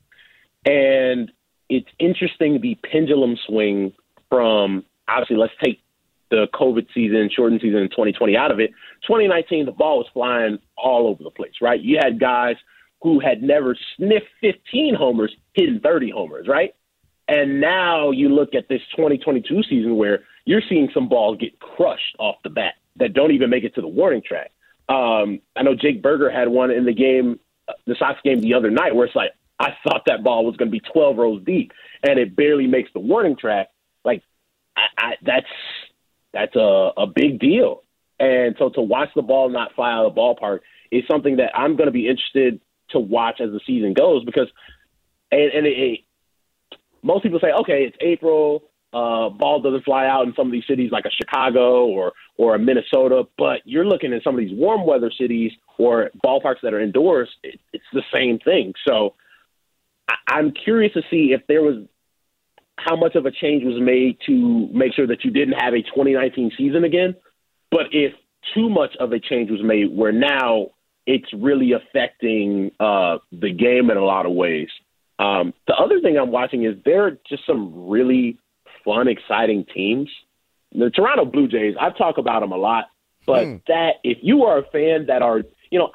And 0.67 1.33
it's 1.71 1.89
interesting 1.99 2.61
the 2.61 2.77
pendulum 2.91 3.37
swing 3.47 3.93
from 4.29 4.85
obviously 5.09 5.37
let's 5.37 5.55
take 5.63 5.81
the 6.31 6.47
COVID 6.55 6.87
season, 6.95 7.31
shortened 7.35 7.61
season 7.61 7.81
in 7.81 7.89
2020 7.89 8.37
out 8.37 8.51
of 8.51 8.61
it. 8.61 8.71
2019, 9.07 9.67
the 9.67 9.73
ball 9.73 9.99
was 9.99 10.07
flying 10.13 10.59
all 10.77 11.07
over 11.07 11.23
the 11.23 11.31
place, 11.31 11.55
right? 11.61 11.81
You 11.81 11.99
had 12.03 12.21
guys 12.21 12.57
who 13.03 13.21
had 13.21 13.43
never 13.43 13.77
sniffed 13.97 14.27
15 14.41 14.95
homers 14.95 15.35
hitting 15.55 15.81
30 15.81 16.11
homers, 16.11 16.49
right? 16.49 16.75
And 17.29 17.61
now 17.61 18.11
you 18.11 18.31
look 18.31 18.55
at 18.55 18.69
this 18.69 18.81
2022 18.97 19.63
season 19.65 19.97
where 19.97 20.25
you're 20.47 20.63
seeing 20.69 20.89
some 20.95 21.09
balls 21.09 21.39
get 21.39 21.59
crushed 21.61 22.17
off 22.19 22.37
the 22.43 22.51
bat 22.51 22.75
that 22.97 23.13
don't 23.13 23.33
even 23.33 23.51
make 23.51 23.65
it 23.65 23.75
to 23.75 23.81
the 23.81 23.89
warning 23.89 24.23
track. 24.27 24.51
Um, 24.89 25.41
I 25.55 25.63
know 25.63 25.75
Jake 25.75 26.03
Burger 26.03 26.31
had 26.31 26.49
one 26.49 26.71
in 26.71 26.87
the 26.87 26.95
game, 26.95 27.39
the 27.87 27.95
Sox 27.99 28.19
game 28.25 28.41
the 28.41 28.55
other 28.55 28.71
night, 28.71 28.95
where 28.95 29.07
it's 29.07 29.15
like 29.15 29.33
I 29.59 29.75
thought 29.85 30.03
that 30.07 30.25
ball 30.25 30.47
was 30.47 30.57
going 30.57 30.69
to 30.69 30.73
be 30.73 30.81
12 30.81 31.17
rows 31.19 31.45
deep, 31.45 31.73
and 32.03 32.19
it 32.19 32.35
barely 32.35 32.67
makes 32.67 32.91
the 32.95 33.01
warning 33.01 33.37
track. 33.37 33.69
Like 34.05 34.23
I, 34.77 34.83
I, 34.97 35.15
that's 35.23 35.47
that's 36.33 36.57
a, 36.57 36.91
a 36.97 37.07
big 37.07 37.39
deal. 37.39 37.83
And 38.21 38.57
so 38.59 38.69
to 38.71 38.81
watch 38.81 39.11
the 39.15 39.23
ball 39.23 39.49
not 39.49 39.75
fly 39.75 39.93
out 39.93 40.07
of 40.07 40.15
the 40.15 40.21
ballpark 40.21 40.61
is 40.91 41.05
something 41.11 41.37
that 41.37 41.57
I'm 41.57 41.77
going 41.77 41.87
to 41.87 41.93
be 41.93 42.09
interested 42.09 42.61
to 42.91 42.99
watch 42.99 43.41
as 43.41 43.51
the 43.51 43.61
season 43.67 43.95
goes 43.95 44.25
because, 44.25 44.49
and, 45.31 45.53
and 45.53 45.67
it, 45.67 45.79
it, 45.79 46.01
most 47.03 47.23
people 47.23 47.39
say, 47.41 47.53
okay, 47.61 47.85
it's 47.85 47.97
April, 48.01 48.65
uh, 48.93 49.29
ball 49.29 49.61
doesn't 49.63 49.85
fly 49.85 50.07
out 50.07 50.27
in 50.27 50.35
some 50.35 50.47
of 50.47 50.53
these 50.53 50.65
cities 50.67 50.91
like 50.91 51.05
a 51.05 51.11
Chicago 51.11 51.85
or 51.87 52.13
or 52.39 52.55
a 52.55 52.59
Minnesota, 52.59 53.25
but 53.37 53.61
you're 53.65 53.85
looking 53.85 54.15
at 54.15 54.23
some 54.23 54.35
of 54.35 54.41
these 54.41 54.57
warm 54.57 54.87
weather 54.87 55.11
cities 55.11 55.53
or 55.77 56.11
ballparks 56.25 56.63
that 56.63 56.73
are 56.73 56.81
indoors. 56.81 57.29
It, 57.43 57.61
it's 57.75 57.85
the 57.93 58.03
same 58.13 58.39
thing. 58.39 58.73
So 58.87 59.15
I, 60.09 60.15
I'm 60.29 60.53
curious 60.53 60.95
to 60.95 61.03
see 61.11 61.33
if 61.33 61.47
there 61.49 61.63
was 61.63 61.85
how 62.79 62.97
much 62.97 63.15
of 63.15 63.27
a 63.27 63.31
change 63.31 63.65
was 63.65 63.81
made 63.81 64.19
to 64.27 64.69
make 64.73 64.95
sure 64.95 65.07
that 65.07 65.25
you 65.25 65.31
didn't 65.31 65.55
have 65.55 65.75
a 65.75 65.83
2019 65.83 66.53
season 66.57 66.85
again. 66.85 67.15
But 67.71 67.87
if 67.93 68.13
too 68.55 68.69
much 68.69 68.97
of 69.01 69.13
a 69.13 69.21
change 69.21 69.51
was 69.51 69.63
made, 69.63 69.95
where 69.95 70.13
now 70.13 70.69
it's 71.07 71.29
really 71.33 71.73
affecting 71.73 72.71
uh, 72.79 73.19
the 73.33 73.53
game 73.53 73.91
in 73.91 73.97
a 73.97 74.05
lot 74.05 74.27
of 74.27 74.33
ways. 74.33 74.69
Um, 75.19 75.53
the 75.67 75.75
other 75.75 76.01
thing 76.01 76.17
I'm 76.17 76.31
watching 76.31 76.65
is 76.65 76.77
there 76.85 77.07
are 77.07 77.19
just 77.29 77.47
some 77.47 77.89
really 77.89 78.39
fun, 78.85 79.09
exciting 79.09 79.65
teams. 79.75 80.09
The 80.73 80.91
Toronto 80.91 81.25
Blue 81.25 81.49
Jays, 81.49 81.75
I've 81.81 81.97
talked 81.97 82.19
about 82.19 82.41
them 82.41 82.53
a 82.53 82.57
lot, 82.57 82.85
but 83.27 83.47
mm. 83.47 83.63
that 83.69 83.95
if 84.05 84.19
you 84.23 84.45
are 84.45 84.59
a 84.59 84.63
fan 84.71 85.07
that 85.07 85.23
are, 85.23 85.43
you 85.71 85.79
know, 85.79 85.91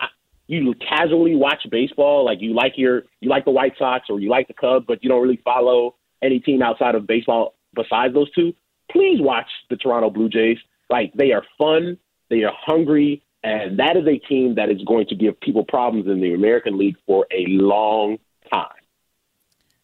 you 0.48 0.74
casually 0.75 1.36
watch 1.36 1.62
baseball, 1.72 2.25
like 2.25 2.42
you 2.42 2.54
like 2.54 2.74
your, 2.75 3.04
you 3.22 3.30
like 3.30 3.46
the 3.46 3.52
White 3.52 3.74
Sox 3.78 4.08
or 4.10 4.20
you 4.20 4.30
like 4.30 4.48
the 4.48 4.54
Cubs, 4.54 4.86
but 4.88 5.04
you 5.04 5.10
don't 5.10 5.22
really 5.22 5.40
follow 5.44 5.96
any 6.24 6.39
team 6.39 6.62
outside 6.62 6.96
of 6.96 7.06
baseball 7.06 7.56
besides 7.75 8.13
those 8.13 8.32
two, 8.32 8.53
please 8.92 9.20
watch 9.20 9.48
the 9.70 9.75
Toronto 9.75 10.10
Blue 10.10 10.30
Jays. 10.30 10.58
Like 10.89 11.13
they 11.13 11.32
are 11.32 11.44
fun, 11.58 11.98
they 12.30 12.44
are 12.44 12.53
hungry, 12.56 13.24
and 13.44 13.80
that 13.80 13.98
is 13.98 14.08
a 14.08 14.18
team 14.18 14.56
that 14.56 14.70
is 14.70 14.82
going 14.86 15.08
to 15.08 15.15
give 15.15 15.39
people 15.42 15.65
problems 15.65 16.08
in 16.08 16.22
the 16.22 16.34
American 16.34 16.77
League 16.77 16.96
for 17.06 17.25
a 17.32 17.46
long 17.48 18.18
time. 18.51 18.70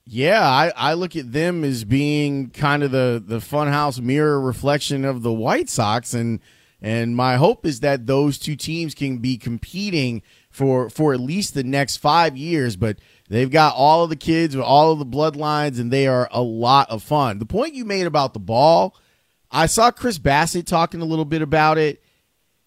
Yeah, 0.05 0.41
I, 0.41 0.71
I 0.75 0.93
look 0.93 1.15
at 1.15 1.33
them 1.33 1.63
as 1.63 1.83
being 1.83 2.49
kind 2.49 2.81
of 2.81 2.91
the 2.91 3.23
the 3.23 3.37
funhouse 3.37 4.01
mirror 4.01 4.41
reflection 4.41 5.05
of 5.05 5.21
the 5.21 5.31
White 5.31 5.69
Sox, 5.69 6.15
and 6.15 6.39
and 6.81 7.15
my 7.15 7.35
hope 7.35 7.65
is 7.65 7.81
that 7.81 8.07
those 8.07 8.39
two 8.39 8.55
teams 8.55 8.95
can 8.95 9.19
be 9.19 9.37
competing 9.37 10.23
for 10.49 10.89
for 10.89 11.13
at 11.13 11.19
least 11.19 11.53
the 11.53 11.63
next 11.63 11.97
five 11.97 12.35
years. 12.35 12.75
But 12.75 12.97
They've 13.29 13.49
got 13.49 13.75
all 13.75 14.03
of 14.03 14.09
the 14.09 14.15
kids 14.15 14.55
with 14.55 14.65
all 14.65 14.91
of 14.91 14.99
the 14.99 15.05
bloodlines, 15.05 15.79
and 15.79 15.91
they 15.91 16.07
are 16.07 16.27
a 16.31 16.41
lot 16.41 16.89
of 16.89 17.03
fun. 17.03 17.37
The 17.37 17.45
point 17.45 17.75
you 17.75 17.85
made 17.85 18.07
about 18.07 18.33
the 18.33 18.39
ball, 18.39 18.95
I 19.51 19.67
saw 19.67 19.91
Chris 19.91 20.17
Bassitt 20.17 20.65
talking 20.65 20.99
a 20.99 21.05
little 21.05 21.25
bit 21.25 21.43
about 21.43 21.77
it. 21.77 22.03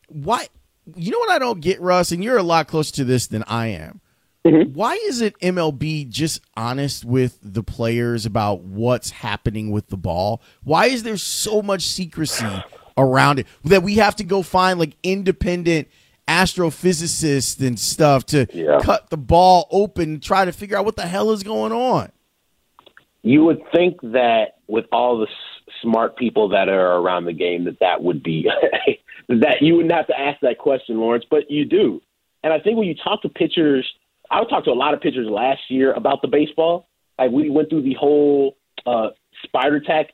Why? 0.09 0.47
You 0.95 1.11
know 1.11 1.19
what 1.19 1.31
I 1.31 1.41
don't 1.41 1.61
get, 1.61 1.81
Russ, 1.81 2.13
and 2.13 2.23
you're 2.23 2.39
a 2.39 2.45
lot 2.45 2.69
closer 2.69 2.93
to 2.97 3.05
this 3.05 3.27
than 3.27 3.43
I 3.45 3.69
am. 3.69 4.01
Mm-hmm. 4.47 4.73
Why 4.73 4.95
isn't 4.95 5.39
MLB 5.41 6.09
just 6.09 6.41
honest 6.57 7.05
with 7.05 7.39
the 7.43 7.63
players 7.63 8.25
about 8.25 8.63
what's 8.63 9.11
happening 9.11 9.71
with 9.71 9.89
the 9.89 9.97
ball? 9.97 10.43
Why 10.63 10.87
is 10.87 11.03
there 11.03 11.17
so 11.17 11.63
much 11.63 11.83
secrecy 11.83 12.65
around 12.97 13.41
it 13.41 13.47
that 13.65 13.83
we 13.83 13.97
have 13.97 14.17
to 14.17 14.25
go 14.25 14.43
find 14.43 14.79
like 14.79 14.97
independent– 15.03 15.89
astrophysicists 16.33 17.65
and 17.65 17.79
stuff 17.79 18.25
to 18.27 18.47
yeah. 18.55 18.81
cut 18.83 19.11
the 19.11 19.17
ball 19.17 19.69
open 19.71 20.15
and 20.15 20.23
try 20.23 20.45
to 20.45 20.53
figure 20.53 20.77
out 20.77 20.85
what 20.85 20.97
the 20.97 21.07
hell 21.07 21.31
is 21.31 21.43
going 21.43 21.73
on. 21.73 22.11
You 23.23 23.45
would 23.45 23.63
think 23.73 24.01
that 24.01 24.57
with 24.67 24.87
all 24.91 25.19
the 25.19 25.27
s- 25.27 25.75
smart 25.83 26.17
people 26.17 26.49
that 26.49 26.69
are 26.69 26.97
around 26.97 27.27
the 27.27 27.33
game, 27.33 27.65
that 27.65 27.79
that 27.81 28.03
would 28.03 28.23
be 28.23 28.49
that 29.29 29.57
you 29.61 29.77
wouldn't 29.77 29.93
have 29.93 30.07
to 30.09 30.19
ask 30.19 30.41
that 30.41 30.59
question, 30.59 30.99
Lawrence, 30.99 31.25
but 31.31 31.51
you 31.51 31.65
do. 31.65 32.01
And 32.43 32.53
I 32.53 32.59
think 32.59 32.79
when 32.79 32.89
you 32.89 32.95
talk 32.95 33.23
to 33.23 33.29
pitchers, 33.29 33.87
I 34.31 34.41
would 34.41 34.49
talk 34.49 34.65
to 34.65 34.71
a 34.71 34.73
lot 34.73 34.95
of 34.95 35.01
pitchers 35.01 35.29
last 35.29 35.61
year 35.69 35.93
about 35.93 36.23
the 36.23 36.29
baseball. 36.29 36.89
Like 37.19 37.31
we 37.31 37.51
went 37.51 37.69
through 37.69 37.83
the 37.83 37.95
whole 37.95 38.57
uh, 38.87 39.11
spider 39.45 39.81
tack 39.81 40.07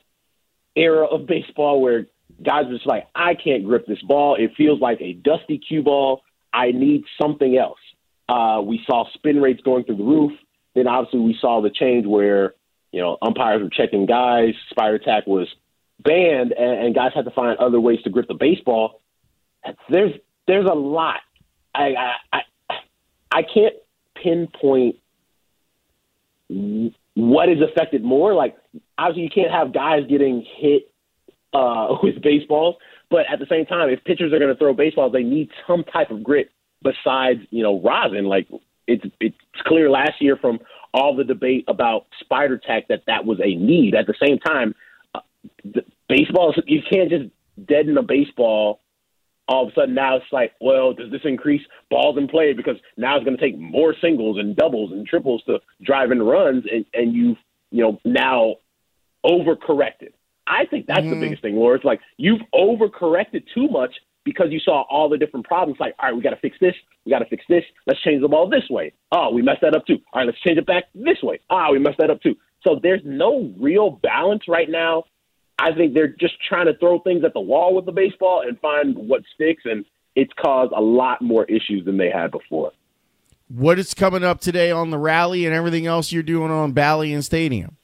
era 0.75 1.05
of 1.05 1.25
baseball 1.25 1.81
where 1.81 2.05
guys 2.43 2.65
are 2.67 2.73
just 2.73 2.87
like, 2.87 3.07
I 3.15 3.35
can't 3.35 3.65
grip 3.65 3.85
this 3.85 4.01
ball. 4.01 4.35
It 4.35 4.51
feels 4.55 4.79
like 4.79 4.99
a 5.01 5.13
dusty 5.13 5.57
cue 5.57 5.83
ball. 5.83 6.21
I 6.53 6.71
need 6.71 7.03
something 7.21 7.57
else. 7.57 7.79
Uh, 8.27 8.61
we 8.63 8.81
saw 8.85 9.05
spin 9.13 9.41
rates 9.41 9.61
going 9.63 9.83
through 9.83 9.97
the 9.97 10.03
roof. 10.03 10.31
Then 10.75 10.87
obviously 10.87 11.19
we 11.19 11.37
saw 11.39 11.61
the 11.61 11.69
change 11.69 12.05
where 12.05 12.53
you 12.91 13.01
know 13.01 13.17
umpires 13.21 13.61
were 13.61 13.69
checking 13.69 14.05
guys. 14.05 14.53
Spider 14.69 14.99
Tack 14.99 15.25
was 15.27 15.47
banned, 15.99 16.53
and, 16.53 16.85
and 16.85 16.95
guys 16.95 17.11
had 17.13 17.25
to 17.25 17.31
find 17.31 17.57
other 17.57 17.79
ways 17.79 17.99
to 18.03 18.09
grip 18.09 18.27
the 18.27 18.35
baseball. 18.35 19.01
There's 19.89 20.13
there's 20.47 20.67
a 20.69 20.75
lot. 20.75 21.19
I 21.73 21.93
I 22.31 22.41
I, 22.69 22.75
I 23.31 23.41
can't 23.43 23.75
pinpoint 24.15 24.97
what 27.15 27.49
is 27.49 27.61
affected 27.61 28.03
more. 28.03 28.33
Like 28.33 28.57
obviously 28.97 29.23
you 29.23 29.29
can't 29.29 29.51
have 29.51 29.73
guys 29.73 30.03
getting 30.07 30.45
hit 30.57 30.88
uh, 31.53 31.95
with 32.03 32.21
baseballs. 32.21 32.75
But 33.09 33.21
at 33.31 33.39
the 33.39 33.47
same 33.49 33.65
time, 33.65 33.89
if 33.89 34.03
pitchers 34.03 34.33
are 34.33 34.39
going 34.39 34.53
to 34.53 34.57
throw 34.57 34.73
baseballs, 34.73 35.13
they 35.13 35.23
need 35.23 35.49
some 35.67 35.83
type 35.83 36.11
of 36.11 36.23
grit 36.23 36.51
besides 36.81 37.39
you 37.49 37.63
know 37.63 37.81
rosin. 37.81 38.25
Like 38.25 38.47
it's 38.87 39.05
it's 39.19 39.35
clear 39.65 39.89
last 39.89 40.21
year 40.21 40.37
from 40.37 40.59
all 40.93 41.15
the 41.15 41.23
debate 41.23 41.65
about 41.67 42.07
spider 42.19 42.57
tack 42.57 42.87
that 42.89 43.03
that 43.07 43.25
was 43.25 43.39
a 43.43 43.55
need. 43.55 43.95
At 43.95 44.07
the 44.07 44.15
same 44.21 44.39
time, 44.39 44.75
uh, 45.13 45.21
the 45.63 45.81
baseballs 46.07 46.59
you 46.65 46.81
can't 46.89 47.09
just 47.09 47.25
deaden 47.67 47.97
a 47.97 48.03
baseball. 48.03 48.81
All 49.47 49.65
of 49.65 49.71
a 49.71 49.73
sudden 49.73 49.95
now 49.95 50.17
it's 50.17 50.25
like, 50.31 50.51
well, 50.61 50.93
does 50.93 51.11
this 51.11 51.21
increase 51.23 51.61
balls 51.89 52.19
in 52.19 52.27
play 52.27 52.53
because 52.53 52.75
now 52.97 53.15
it's 53.15 53.25
going 53.25 53.35
to 53.35 53.43
take 53.43 53.57
more 53.57 53.95
singles 53.99 54.37
and 54.37 54.55
doubles 54.55 54.91
and 54.91 55.07
triples 55.07 55.41
to 55.47 55.57
drive 55.81 56.11
in 56.11 56.21
runs, 56.21 56.65
and 56.71 56.85
and 56.93 57.13
you 57.13 57.35
you 57.71 57.83
know 57.83 57.99
now 58.05 58.55
overcorrected. 59.25 60.13
I 60.49 60.65
think 60.65 60.87
that's 60.87 61.01
mm-hmm. 61.01 61.11
the 61.11 61.21
biggest 61.21 61.41
thing, 61.41 61.55
Laura. 61.55 61.75
It's 61.75 61.85
like 61.85 62.01
you've 62.17 62.41
overcorrected 62.53 63.43
too 63.53 63.67
much 63.69 63.93
because 64.25 64.47
you 64.49 64.59
saw 64.59 64.83
all 64.89 65.07
the 65.07 65.17
different 65.17 65.45
problems. 65.45 65.79
Like, 65.79 65.95
all 65.99 66.09
right, 66.09 66.15
we 66.15 66.21
got 66.21 66.31
to 66.31 66.37
fix 66.37 66.57
this. 66.59 66.75
We 67.05 67.11
got 67.11 67.19
to 67.19 67.25
fix 67.25 67.43
this. 67.47 67.63
Let's 67.87 68.01
change 68.01 68.21
the 68.21 68.27
ball 68.27 68.49
this 68.49 68.67
way. 68.69 68.93
Oh, 69.11 69.31
we 69.31 69.41
messed 69.41 69.61
that 69.61 69.75
up 69.75 69.85
too. 69.85 69.99
All 70.11 70.19
right, 70.21 70.25
let's 70.25 70.39
change 70.41 70.57
it 70.57 70.65
back 70.65 70.85
this 70.93 71.21
way. 71.23 71.39
Ah, 71.49 71.71
we 71.71 71.79
messed 71.79 71.99
that 71.99 72.09
up 72.09 72.21
too. 72.21 72.35
So 72.67 72.79
there's 72.81 73.01
no 73.05 73.53
real 73.57 73.91
balance 73.91 74.43
right 74.47 74.69
now 74.69 75.05
I 75.59 75.73
think 75.73 75.93
they're 75.93 76.07
just 76.07 76.35
trying 76.47 76.67
to 76.67 76.77
throw 76.77 76.99
things 76.99 77.23
at 77.25 77.33
the 77.33 77.41
wall 77.41 77.75
with 77.75 77.85
the 77.85 77.91
baseball 77.91 78.43
and 78.47 78.57
find 78.59 78.95
what 78.95 79.21
sticks, 79.35 79.63
and 79.65 79.85
it's 80.15 80.31
caused 80.41 80.71
a 80.71 80.81
lot 80.81 81.21
more 81.21 81.43
issues 81.45 81.83
than 81.85 81.97
they 81.97 82.09
had 82.09 82.31
before. 82.31 82.71
What 83.49 83.77
is 83.77 83.93
coming 83.93 84.23
up 84.23 84.39
today 84.39 84.71
on 84.71 84.89
the 84.89 84.97
rally 84.97 85.45
and 85.45 85.53
everything 85.53 85.85
else 85.85 86.11
you're 86.11 86.23
doing 86.23 86.51
on 86.51 86.71
Bally 86.71 87.11
and 87.13 87.25
Stadium? 87.25 87.75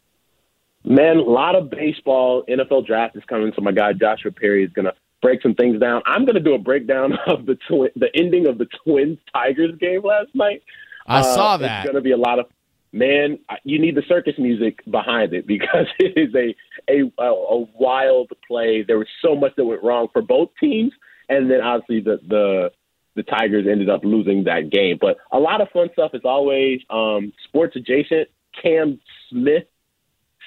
Man, 0.85 1.17
a 1.17 1.21
lot 1.21 1.55
of 1.55 1.69
baseball. 1.69 2.43
NFL 2.47 2.85
draft 2.85 3.15
is 3.15 3.23
coming, 3.27 3.51
so 3.55 3.61
my 3.61 3.71
guy 3.71 3.93
Joshua 3.93 4.31
Perry 4.31 4.63
is 4.63 4.71
going 4.73 4.85
to 4.85 4.93
break 5.21 5.41
some 5.41 5.55
things 5.55 5.79
down. 5.79 6.01
I'm 6.05 6.25
going 6.25 6.35
to 6.35 6.41
do 6.41 6.53
a 6.53 6.59
breakdown 6.59 7.13
of 7.27 7.45
the 7.45 7.57
twi- 7.67 7.91
the 7.95 8.09
ending 8.15 8.47
of 8.47 8.57
the 8.57 8.67
Twins 8.83 9.17
Tigers 9.33 9.75
game 9.79 10.03
last 10.03 10.29
night. 10.35 10.61
I 11.07 11.19
Uh, 11.19 11.23
saw 11.23 11.57
that. 11.57 11.79
It's 11.79 11.91
going 11.91 11.95
to 11.95 12.01
be 12.07 12.11
a 12.11 12.17
lot 12.17 12.39
of 12.39 12.45
man. 12.93 13.39
You 13.63 13.79
need 13.79 13.95
the 13.95 14.03
circus 14.07 14.35
music 14.37 14.79
behind 14.89 15.33
it 15.33 15.47
because 15.53 15.87
it 15.99 16.13
is 16.17 16.33
a, 16.35 16.55
a 16.91 17.11
a 17.19 17.31
a 17.33 17.59
wild 17.79 18.31
play. 18.47 18.83
There 18.83 18.97
was 18.99 19.07
so 19.23 19.35
much 19.35 19.55
that 19.55 19.65
went 19.65 19.83
wrong 19.83 20.07
for 20.13 20.21
both 20.21 20.49
teams, 20.59 20.93
and 21.29 21.49
then 21.49 21.61
obviously 21.61 22.01
the 22.01 22.19
the 22.27 22.71
the 23.15 23.23
Tigers 23.23 23.65
ended 23.65 23.89
up 23.89 24.03
losing 24.03 24.43
that 24.43 24.69
game. 24.69 24.97
But 25.01 25.17
a 25.31 25.39
lot 25.39 25.61
of 25.61 25.69
fun 25.69 25.89
stuff 25.93 26.11
as 26.13 26.21
always. 26.25 26.81
Um, 26.89 27.33
sports 27.47 27.75
adjacent. 27.75 28.27
Cam 28.61 28.99
Smith 29.29 29.63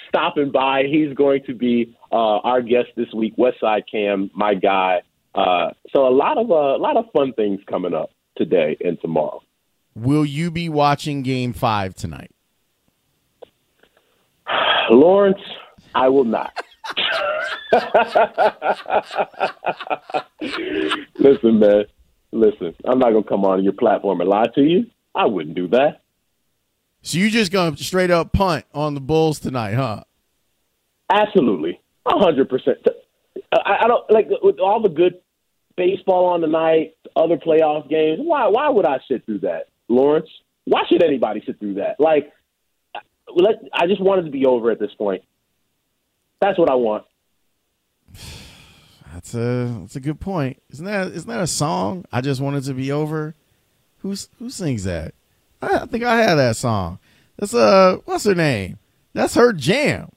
stopping 0.09 0.51
by. 0.51 0.85
He's 0.91 1.15
going 1.15 1.43
to 1.45 1.55
be 1.55 1.97
uh, 2.11 2.39
our 2.39 2.63
guest 2.63 2.89
this 2.97 3.13
week. 3.15 3.37
Westside 3.37 3.85
Cam, 3.91 4.31
my 4.35 4.55
guy. 4.55 5.03
Uh, 5.35 5.71
so 5.93 6.07
a 6.07 6.11
lot 6.11 6.39
of 6.39 6.51
uh, 6.51 6.77
a 6.77 6.81
lot 6.81 6.97
of 6.97 7.05
fun 7.13 7.33
things 7.35 7.61
coming 7.69 7.95
up 7.95 8.11
today 8.37 8.77
and 8.81 9.01
tomorrow. 9.01 9.43
Will 9.95 10.25
you 10.25 10.51
be 10.51 10.69
watching 10.69 11.23
Game 11.23 11.53
Five 11.53 11.95
tonight? 11.95 12.31
Lawrence, 14.91 15.41
I 15.95 16.09
will 16.09 16.25
not. 16.25 16.53
Listen, 21.19 21.59
man. 21.59 21.85
Listen, 22.31 22.75
I'm 22.85 22.99
not 22.99 23.11
gonna 23.13 23.23
come 23.23 23.45
on 23.45 23.65
your 23.65 23.73
platform 23.73 24.21
and 24.21 24.29
lie 24.29 24.47
to 24.55 24.63
you. 24.63 24.87
I 25.15 25.27
wouldn't 25.27 25.55
do 25.55 25.69
that. 25.69 26.03
So 27.03 27.19
you 27.19 27.31
just 27.31 27.53
gonna 27.53 27.77
straight 27.77 28.11
up 28.11 28.33
punt 28.33 28.65
on 28.75 28.95
the 28.95 29.01
Bulls 29.01 29.39
tonight, 29.39 29.75
huh? 29.75 30.05
Absolutely, 31.11 31.81
a 32.07 32.19
hundred 32.19 32.49
percent. 32.49 32.79
I 33.53 33.79
I 33.83 33.87
don't 33.87 34.11
like 34.11 34.29
with 34.43 34.59
all 34.59 34.83
the 34.83 34.89
good 34.89 35.15
baseball 35.77 36.27
on 36.27 36.41
tonight, 36.41 36.97
other 37.17 37.37
playoff 37.37 37.89
games. 37.89 38.19
Why? 38.23 38.49
Why 38.49 38.69
would 38.69 38.87
I 38.87 38.99
sit 39.09 39.25
through 39.25 39.41
that, 39.41 39.69
Lawrence? 39.89 40.29
Why 40.65 40.83
should 40.89 41.03
anybody 41.03 41.43
sit 41.47 41.59
through 41.59 41.75
that? 41.75 41.99
Like, 41.99 42.33
let 43.35 43.57
I 43.73 43.87
just 43.87 44.03
wanted 44.03 44.27
to 44.27 44.31
be 44.31 44.45
over 44.45 44.71
at 44.71 44.79
this 44.79 44.93
point. 44.95 45.23
That's 46.41 46.59
what 46.59 46.71
I 46.71 46.75
want. 46.75 47.05
That's 49.15 49.35
a 49.35 49.79
that's 49.81 49.97
a 49.97 50.01
good 50.01 50.21
point. 50.21 50.63
Isn't 50.71 50.85
that 50.85 51.09
isn't 51.09 51.29
that 51.29 51.41
a 51.41 51.47
song? 51.47 52.05
I 52.13 52.21
just 52.21 52.43
wanted 52.43 52.65
to 52.65 52.75
be 52.75 52.93
over. 52.93 53.35
Who's 54.01 54.29
who 54.39 54.51
sings 54.51 54.85
that? 54.85 55.15
I, 55.61 55.79
I 55.79 55.87
think 55.87 56.05
I 56.05 56.17
had 56.17 56.37
that 56.37 56.57
song. 56.57 56.99
That's 57.39 57.55
uh 57.55 57.99
what's 58.05 58.25
her 58.25 58.35
name? 58.35 58.79
That's 59.13 59.35
her 59.35 59.53
jam. 59.53 60.11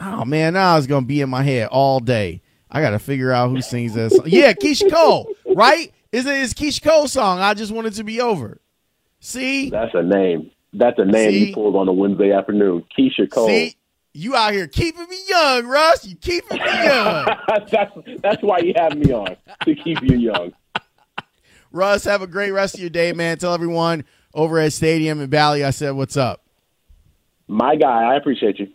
Oh 0.00 0.24
man, 0.24 0.54
now 0.54 0.76
it's 0.76 0.86
gonna 0.86 1.06
be 1.06 1.20
in 1.20 1.30
my 1.30 1.42
head 1.42 1.68
all 1.68 2.00
day. 2.00 2.42
I 2.70 2.80
gotta 2.80 2.98
figure 2.98 3.32
out 3.32 3.50
who 3.50 3.60
sings 3.62 3.94
that 3.94 4.10
song. 4.10 4.24
Yeah, 4.26 4.52
Keyshia 4.52 4.92
Cole, 4.92 5.28
right? 5.54 5.92
Is 6.12 6.26
it 6.26 6.36
is 6.36 6.54
Keyshia 6.54 6.82
Cole's 6.82 7.12
song? 7.12 7.38
I 7.40 7.54
just 7.54 7.72
wanted 7.72 7.92
it 7.92 7.96
to 7.96 8.04
be 8.04 8.20
over. 8.20 8.60
See, 9.20 9.70
That's 9.70 9.94
a 9.94 10.02
name. 10.02 10.50
That's 10.72 10.98
a 10.98 11.04
name 11.04 11.30
See? 11.30 11.48
you 11.48 11.54
pulled 11.54 11.76
on 11.76 11.88
a 11.88 11.92
Wednesday 11.92 12.32
afternoon. 12.32 12.84
Keyshia 12.96 13.30
Cole. 13.30 13.48
see, 13.48 13.76
you 14.12 14.34
out 14.34 14.52
here 14.52 14.66
keeping 14.66 15.08
me 15.08 15.18
young, 15.28 15.66
Russ. 15.66 16.06
You 16.06 16.16
keeping 16.16 16.58
me 16.58 16.64
young. 16.64 17.26
that's 17.70 17.92
that's 18.20 18.42
why 18.42 18.58
you 18.58 18.72
have 18.76 18.96
me 18.96 19.12
on 19.12 19.36
to 19.64 19.74
keep 19.74 20.02
you 20.02 20.16
young. 20.16 20.52
Russ, 21.72 22.04
have 22.04 22.22
a 22.22 22.26
great 22.26 22.50
rest 22.52 22.74
of 22.74 22.80
your 22.80 22.90
day, 22.90 23.12
man. 23.12 23.38
Tell 23.38 23.52
everyone 23.52 24.04
over 24.36 24.60
at 24.60 24.72
Stadium 24.72 25.20
and 25.20 25.30
Bally 25.30 25.64
I 25.64 25.70
said 25.70 25.92
what's 25.92 26.16
up. 26.16 26.42
My 27.48 27.74
guy, 27.74 28.12
I 28.12 28.16
appreciate 28.16 28.60
you. 28.60 28.68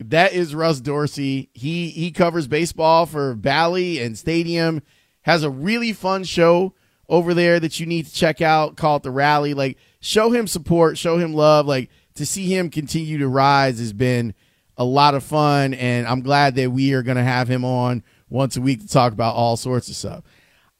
That 0.00 0.32
is 0.32 0.54
Russ 0.54 0.80
Dorsey. 0.80 1.50
He 1.52 1.90
he 1.90 2.10
covers 2.10 2.46
baseball 2.46 3.04
for 3.06 3.34
Bally 3.34 3.98
and 3.98 4.16
Stadium. 4.16 4.82
Has 5.22 5.44
a 5.44 5.50
really 5.50 5.92
fun 5.92 6.24
show 6.24 6.74
over 7.08 7.34
there 7.34 7.60
that 7.60 7.78
you 7.78 7.86
need 7.86 8.06
to 8.06 8.14
check 8.14 8.40
out 8.40 8.76
called 8.76 9.02
The 9.02 9.10
Rally. 9.10 9.54
Like 9.54 9.76
show 10.00 10.30
him 10.30 10.46
support, 10.46 10.98
show 10.98 11.18
him 11.18 11.34
love. 11.34 11.66
Like 11.66 11.90
to 12.14 12.26
see 12.26 12.46
him 12.52 12.70
continue 12.70 13.18
to 13.18 13.28
rise 13.28 13.78
has 13.78 13.92
been 13.92 14.34
a 14.76 14.84
lot 14.84 15.14
of 15.14 15.22
fun 15.22 15.74
and 15.74 16.06
I'm 16.06 16.22
glad 16.22 16.54
that 16.56 16.72
we 16.72 16.92
are 16.94 17.02
going 17.02 17.16
to 17.16 17.22
have 17.22 17.48
him 17.48 17.64
on 17.64 18.02
once 18.28 18.56
a 18.56 18.60
week 18.60 18.80
to 18.80 18.88
talk 18.88 19.12
about 19.12 19.34
all 19.34 19.56
sorts 19.56 19.88
of 19.88 19.94
stuff. 19.94 20.24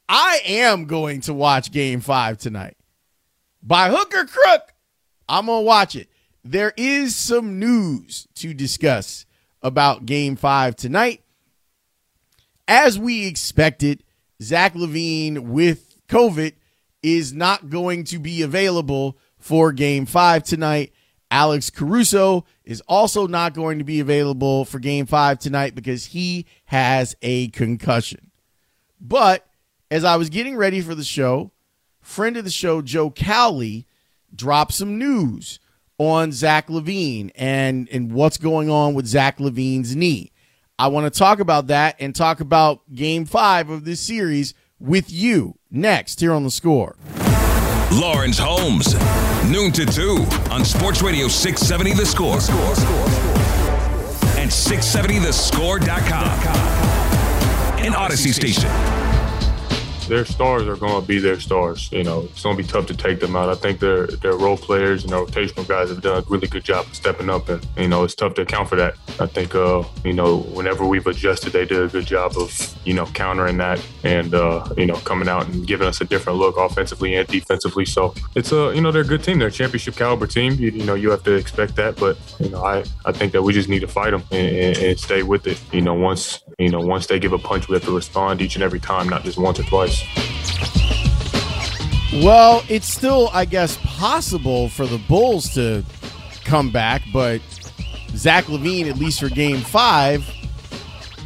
I 0.09 0.41
am 0.45 0.85
going 0.85 1.21
to 1.21 1.33
watch 1.33 1.71
game 1.71 2.01
5 2.01 2.37
tonight. 2.37 2.75
By 3.65 3.89
hook 3.89 4.13
or 4.13 4.25
crook, 4.25 4.73
I'm 5.29 5.45
going 5.45 5.61
to 5.61 5.65
watch 5.65 5.95
it. 5.95 6.09
There 6.43 6.73
is 6.75 7.15
some 7.15 7.59
news 7.59 8.27
to 8.35 8.53
discuss 8.53 9.25
about 9.61 10.05
game 10.05 10.35
five 10.35 10.75
tonight. 10.75 11.23
As 12.67 12.99
we 12.99 13.25
expected, 13.25 14.03
Zach 14.41 14.73
LaVine 14.73 15.39
with 15.39 15.95
COVID 16.09 16.53
is 17.01 17.31
not 17.31 17.69
going 17.69 18.03
to 18.05 18.19
be 18.19 18.41
available 18.41 19.17
for 19.37 19.71
game 19.71 20.05
five 20.05 20.43
tonight. 20.43 20.91
Alex 21.31 21.69
Caruso 21.69 22.45
is 22.65 22.81
also 22.81 23.27
not 23.27 23.53
going 23.53 23.79
to 23.79 23.85
be 23.85 24.01
available 24.01 24.65
for 24.65 24.79
game 24.79 25.05
five 25.05 25.39
tonight 25.39 25.73
because 25.73 26.05
he 26.07 26.45
has 26.65 27.15
a 27.21 27.47
concussion. 27.49 28.31
But 28.99 29.47
as 29.89 30.03
I 30.03 30.17
was 30.17 30.29
getting 30.29 30.57
ready 30.57 30.81
for 30.81 30.95
the 30.95 31.03
show, 31.03 31.51
friend 32.03 32.37
of 32.37 32.43
the 32.43 32.51
show, 32.51 32.81
Joe 32.81 33.09
Cowley, 33.09 33.87
dropped 34.35 34.73
some 34.73 34.97
news 34.97 35.59
on 35.97 36.31
Zach 36.31 36.67
LaVine 36.67 37.31
and, 37.35 37.87
and 37.91 38.11
what's 38.11 38.37
going 38.37 38.69
on 38.69 38.93
with 38.93 39.05
Zach 39.07 39.37
LaVine's 39.37 39.95
knee. 39.95 40.31
I 40.77 40.87
want 40.87 41.11
to 41.11 41.17
talk 41.17 41.39
about 41.39 41.67
that 41.67 41.95
and 41.99 42.15
talk 42.15 42.39
about 42.39 42.81
game 42.93 43.25
five 43.25 43.69
of 43.69 43.85
this 43.85 44.01
series 44.01 44.53
with 44.79 45.11
you 45.11 45.57
next 45.71 46.19
here 46.19 46.33
on 46.33 46.43
the 46.43 46.51
score. 46.51 46.95
Lawrence 47.91 48.39
Holmes, 48.39 48.95
noon 49.49 49.71
to 49.73 49.85
2 49.85 50.25
on 50.51 50.65
Sports 50.65 51.01
Radio 51.03 51.27
670 51.27 51.93
The 51.93 52.05
Score. 52.05 52.39
And 54.39 54.49
670thescore.com. 54.49 56.27
An 57.85 57.91
Audacy 57.93 58.33
station. 58.33 59.02
Their 60.07 60.25
stars 60.25 60.67
are 60.67 60.75
going 60.75 60.99
to 60.99 61.07
be 61.07 61.19
their 61.19 61.39
stars. 61.39 61.91
You 61.91 62.03
know, 62.03 62.21
it's 62.21 62.43
going 62.43 62.57
to 62.57 62.63
be 62.63 62.67
tough 62.67 62.87
to 62.87 62.95
take 62.95 63.19
them 63.19 63.35
out. 63.35 63.49
I 63.49 63.55
think 63.55 63.79
their 63.79 64.07
their 64.07 64.35
role 64.35 64.57
players 64.57 65.03
and 65.03 65.11
their 65.11 65.23
rotational 65.25 65.67
guys 65.67 65.89
have 65.89 66.01
done 66.01 66.23
a 66.23 66.25
really 66.29 66.47
good 66.47 66.63
job 66.63 66.85
of 66.85 66.95
stepping 66.95 67.29
up, 67.29 67.49
and 67.49 67.65
you 67.77 67.87
know, 67.87 68.03
it's 68.03 68.15
tough 68.15 68.33
to 68.35 68.41
account 68.41 68.69
for 68.69 68.75
that. 68.75 68.95
I 69.19 69.27
think, 69.27 69.55
uh, 69.55 69.83
you 70.03 70.13
know, 70.13 70.39
whenever 70.39 70.85
we've 70.85 71.05
adjusted, 71.05 71.53
they 71.53 71.65
did 71.65 71.81
a 71.81 71.87
good 71.87 72.05
job 72.05 72.33
of 72.37 72.51
you 72.85 72.93
know 72.93 73.05
countering 73.07 73.57
that 73.57 73.83
and 74.03 74.33
uh, 74.33 74.67
you 74.77 74.85
know 74.85 74.95
coming 74.97 75.27
out 75.27 75.47
and 75.47 75.65
giving 75.65 75.87
us 75.87 76.01
a 76.01 76.05
different 76.05 76.39
look 76.39 76.57
offensively 76.57 77.15
and 77.15 77.27
defensively. 77.27 77.85
So 77.85 78.13
it's 78.35 78.51
a 78.51 78.71
you 78.75 78.81
know 78.81 78.91
they're 78.91 79.03
a 79.03 79.05
good 79.05 79.23
team. 79.23 79.39
They're 79.39 79.47
a 79.47 79.51
championship 79.51 79.95
caliber 79.95 80.27
team. 80.27 80.53
You, 80.53 80.69
you 80.71 80.85
know, 80.85 80.95
you 80.95 81.11
have 81.11 81.23
to 81.23 81.33
expect 81.33 81.75
that, 81.77 81.97
but 81.97 82.17
you 82.39 82.49
know, 82.49 82.63
I 82.63 82.83
I 83.05 83.11
think 83.11 83.31
that 83.33 83.43
we 83.43 83.53
just 83.53 83.69
need 83.69 83.81
to 83.81 83.87
fight 83.87 84.11
them 84.11 84.23
and, 84.31 84.55
and, 84.55 84.77
and 84.77 84.99
stay 84.99 85.23
with 85.23 85.47
it. 85.47 85.61
You 85.71 85.81
know, 85.81 85.93
once 85.93 86.39
you 86.59 86.69
know 86.69 86.79
once 86.79 87.07
they 87.07 87.19
give 87.19 87.33
a 87.33 87.39
punch, 87.39 87.67
we 87.67 87.75
have 87.75 87.85
to 87.85 87.95
respond 87.95 88.41
each 88.41 88.55
and 88.55 88.63
every 88.63 88.79
time, 88.79 89.07
not 89.09 89.23
just 89.23 89.37
once 89.37 89.59
or 89.59 89.63
twice. 89.63 89.92
Well, 92.23 92.63
it's 92.69 92.87
still, 92.87 93.29
I 93.33 93.45
guess, 93.45 93.77
possible 93.83 94.69
for 94.69 94.85
the 94.85 94.99
Bulls 95.09 95.53
to 95.55 95.83
come 96.45 96.71
back, 96.71 97.01
but 97.11 97.41
Zach 98.15 98.45
LaVine, 98.45 98.87
at 98.87 98.97
least 98.97 99.19
for 99.19 99.29
game 99.29 99.61
five, 99.61 100.23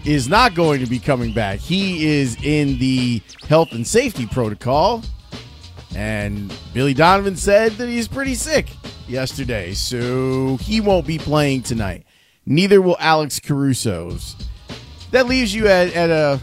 is 0.05 0.29
not 0.29 0.55
going 0.55 0.79
to 0.79 0.85
be 0.85 0.99
coming 0.99 1.33
back. 1.33 1.59
He 1.59 2.05
is 2.07 2.37
in 2.41 2.79
the 2.79 3.21
health 3.49 3.73
and 3.73 3.85
safety 3.85 4.25
protocol. 4.25 5.03
And 5.95 6.53
Billy 6.73 6.93
Donovan 6.93 7.35
said 7.35 7.73
that 7.73 7.89
he's 7.89 8.07
pretty 8.07 8.35
sick 8.35 8.69
yesterday, 9.07 9.73
so 9.73 10.57
he 10.57 10.79
won't 10.79 11.05
be 11.05 11.17
playing 11.17 11.63
tonight. 11.63 12.05
Neither 12.45 12.81
will 12.81 12.97
Alex 12.99 13.39
Caruso's. 13.39 14.35
That 15.11 15.27
leaves 15.27 15.53
you 15.53 15.67
at, 15.67 15.93
at 15.93 16.09
a 16.09 16.39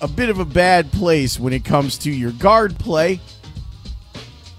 a 0.00 0.08
bit 0.08 0.30
of 0.30 0.38
a 0.38 0.44
bad 0.44 0.90
place 0.92 1.38
when 1.38 1.52
it 1.52 1.64
comes 1.64 1.98
to 1.98 2.10
your 2.10 2.32
guard 2.32 2.78
play 2.78 3.20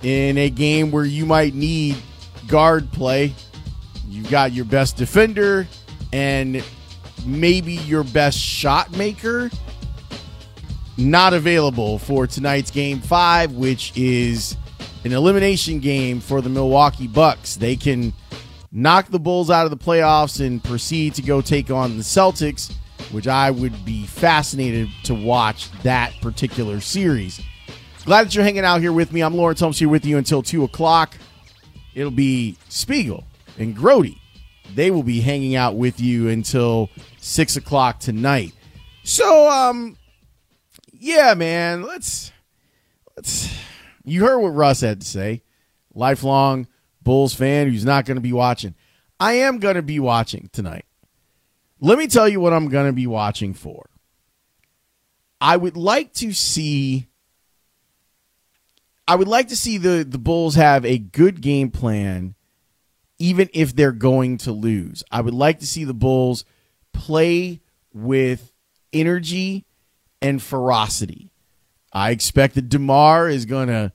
in 0.03 0.37
a 0.37 0.49
game 0.49 0.91
where 0.91 1.05
you 1.05 1.25
might 1.25 1.53
need 1.53 1.97
guard 2.47 2.91
play. 2.91 3.33
You've 4.07 4.29
got 4.29 4.51
your 4.51 4.65
best 4.65 4.97
defender 4.97 5.67
and 6.13 6.63
maybe 7.25 7.73
your 7.73 8.03
best 8.03 8.37
shot 8.37 8.95
maker 8.95 9.49
not 10.97 11.33
available 11.33 11.97
for 11.97 12.27
tonight's 12.27 12.69
game 12.69 12.99
5 12.99 13.53
which 13.53 13.95
is 13.95 14.57
an 15.03 15.13
elimination 15.13 15.79
game 15.79 16.19
for 16.19 16.41
the 16.41 16.49
Milwaukee 16.49 17.07
Bucks. 17.07 17.55
They 17.55 17.75
can 17.75 18.13
knock 18.71 19.09
the 19.09 19.19
Bulls 19.19 19.49
out 19.49 19.65
of 19.65 19.71
the 19.71 19.77
playoffs 19.77 20.45
and 20.45 20.63
proceed 20.63 21.15
to 21.15 21.21
go 21.21 21.41
take 21.41 21.71
on 21.71 21.97
the 21.97 22.03
Celtics 22.03 22.73
which 23.11 23.27
I 23.27 23.51
would 23.51 23.85
be 23.85 24.05
fascinated 24.05 24.89
to 25.03 25.13
watch 25.13 25.71
that 25.83 26.13
particular 26.21 26.79
series. 26.79 27.41
Glad 28.05 28.25
that 28.27 28.35
you're 28.35 28.43
hanging 28.43 28.65
out 28.65 28.81
here 28.81 28.93
with 28.93 29.11
me. 29.11 29.21
I'm 29.21 29.35
Lawrence 29.35 29.59
Holmes 29.59 29.77
here 29.79 29.89
with 29.89 30.05
you 30.05 30.17
until 30.17 30.41
2 30.41 30.63
o'clock. 30.63 31.15
It'll 31.93 32.09
be 32.09 32.57
Spiegel 32.69 33.25
and 33.57 33.75
Grody. 33.75 34.17
They 34.73 34.89
will 34.89 35.03
be 35.03 35.21
hanging 35.21 35.55
out 35.55 35.75
with 35.75 35.99
you 35.99 36.29
until 36.29 36.89
6 37.19 37.57
o'clock 37.57 37.99
tonight. 37.99 38.53
So, 39.03 39.49
um, 39.49 39.97
yeah, 40.93 41.33
man, 41.33 41.83
let's, 41.83 42.31
let's, 43.15 43.53
you 44.03 44.23
heard 44.25 44.39
what 44.39 44.49
Russ 44.49 44.81
had 44.81 45.01
to 45.01 45.07
say. 45.07 45.43
Lifelong 45.93 46.67
Bulls 47.01 47.33
fan 47.33 47.67
who's 47.67 47.85
not 47.85 48.05
going 48.05 48.15
to 48.15 48.21
be 48.21 48.33
watching. 48.33 48.75
I 49.19 49.33
am 49.33 49.59
going 49.59 49.75
to 49.75 49.81
be 49.81 49.99
watching 49.99 50.49
tonight. 50.53 50.85
Let 51.83 51.97
me 51.97 52.05
tell 52.05 52.29
you 52.29 52.39
what 52.39 52.53
I'm 52.53 52.69
going 52.69 52.85
to 52.85 52.93
be 52.93 53.07
watching 53.07 53.55
for. 53.55 53.89
I 55.41 55.57
would 55.57 55.75
like 55.75 56.13
to 56.13 56.31
see 56.31 57.07
I 59.07 59.15
would 59.15 59.27
like 59.27 59.47
to 59.47 59.57
see 59.57 59.79
the 59.79 60.05
the 60.07 60.19
Bulls 60.19 60.53
have 60.55 60.85
a 60.85 60.99
good 60.99 61.41
game 61.41 61.71
plan 61.71 62.35
even 63.17 63.49
if 63.53 63.75
they're 63.75 63.91
going 63.91 64.37
to 64.37 64.51
lose. 64.51 65.03
I 65.11 65.21
would 65.21 65.33
like 65.33 65.59
to 65.59 65.67
see 65.67 65.83
the 65.83 65.95
Bulls 65.95 66.45
play 66.93 67.61
with 67.93 68.53
energy 68.93 69.65
and 70.21 70.41
ferocity. 70.41 71.31
I 71.91 72.11
expect 72.11 72.53
that 72.55 72.69
DeMar 72.69 73.27
is 73.27 73.45
going 73.45 73.67
to 73.67 73.91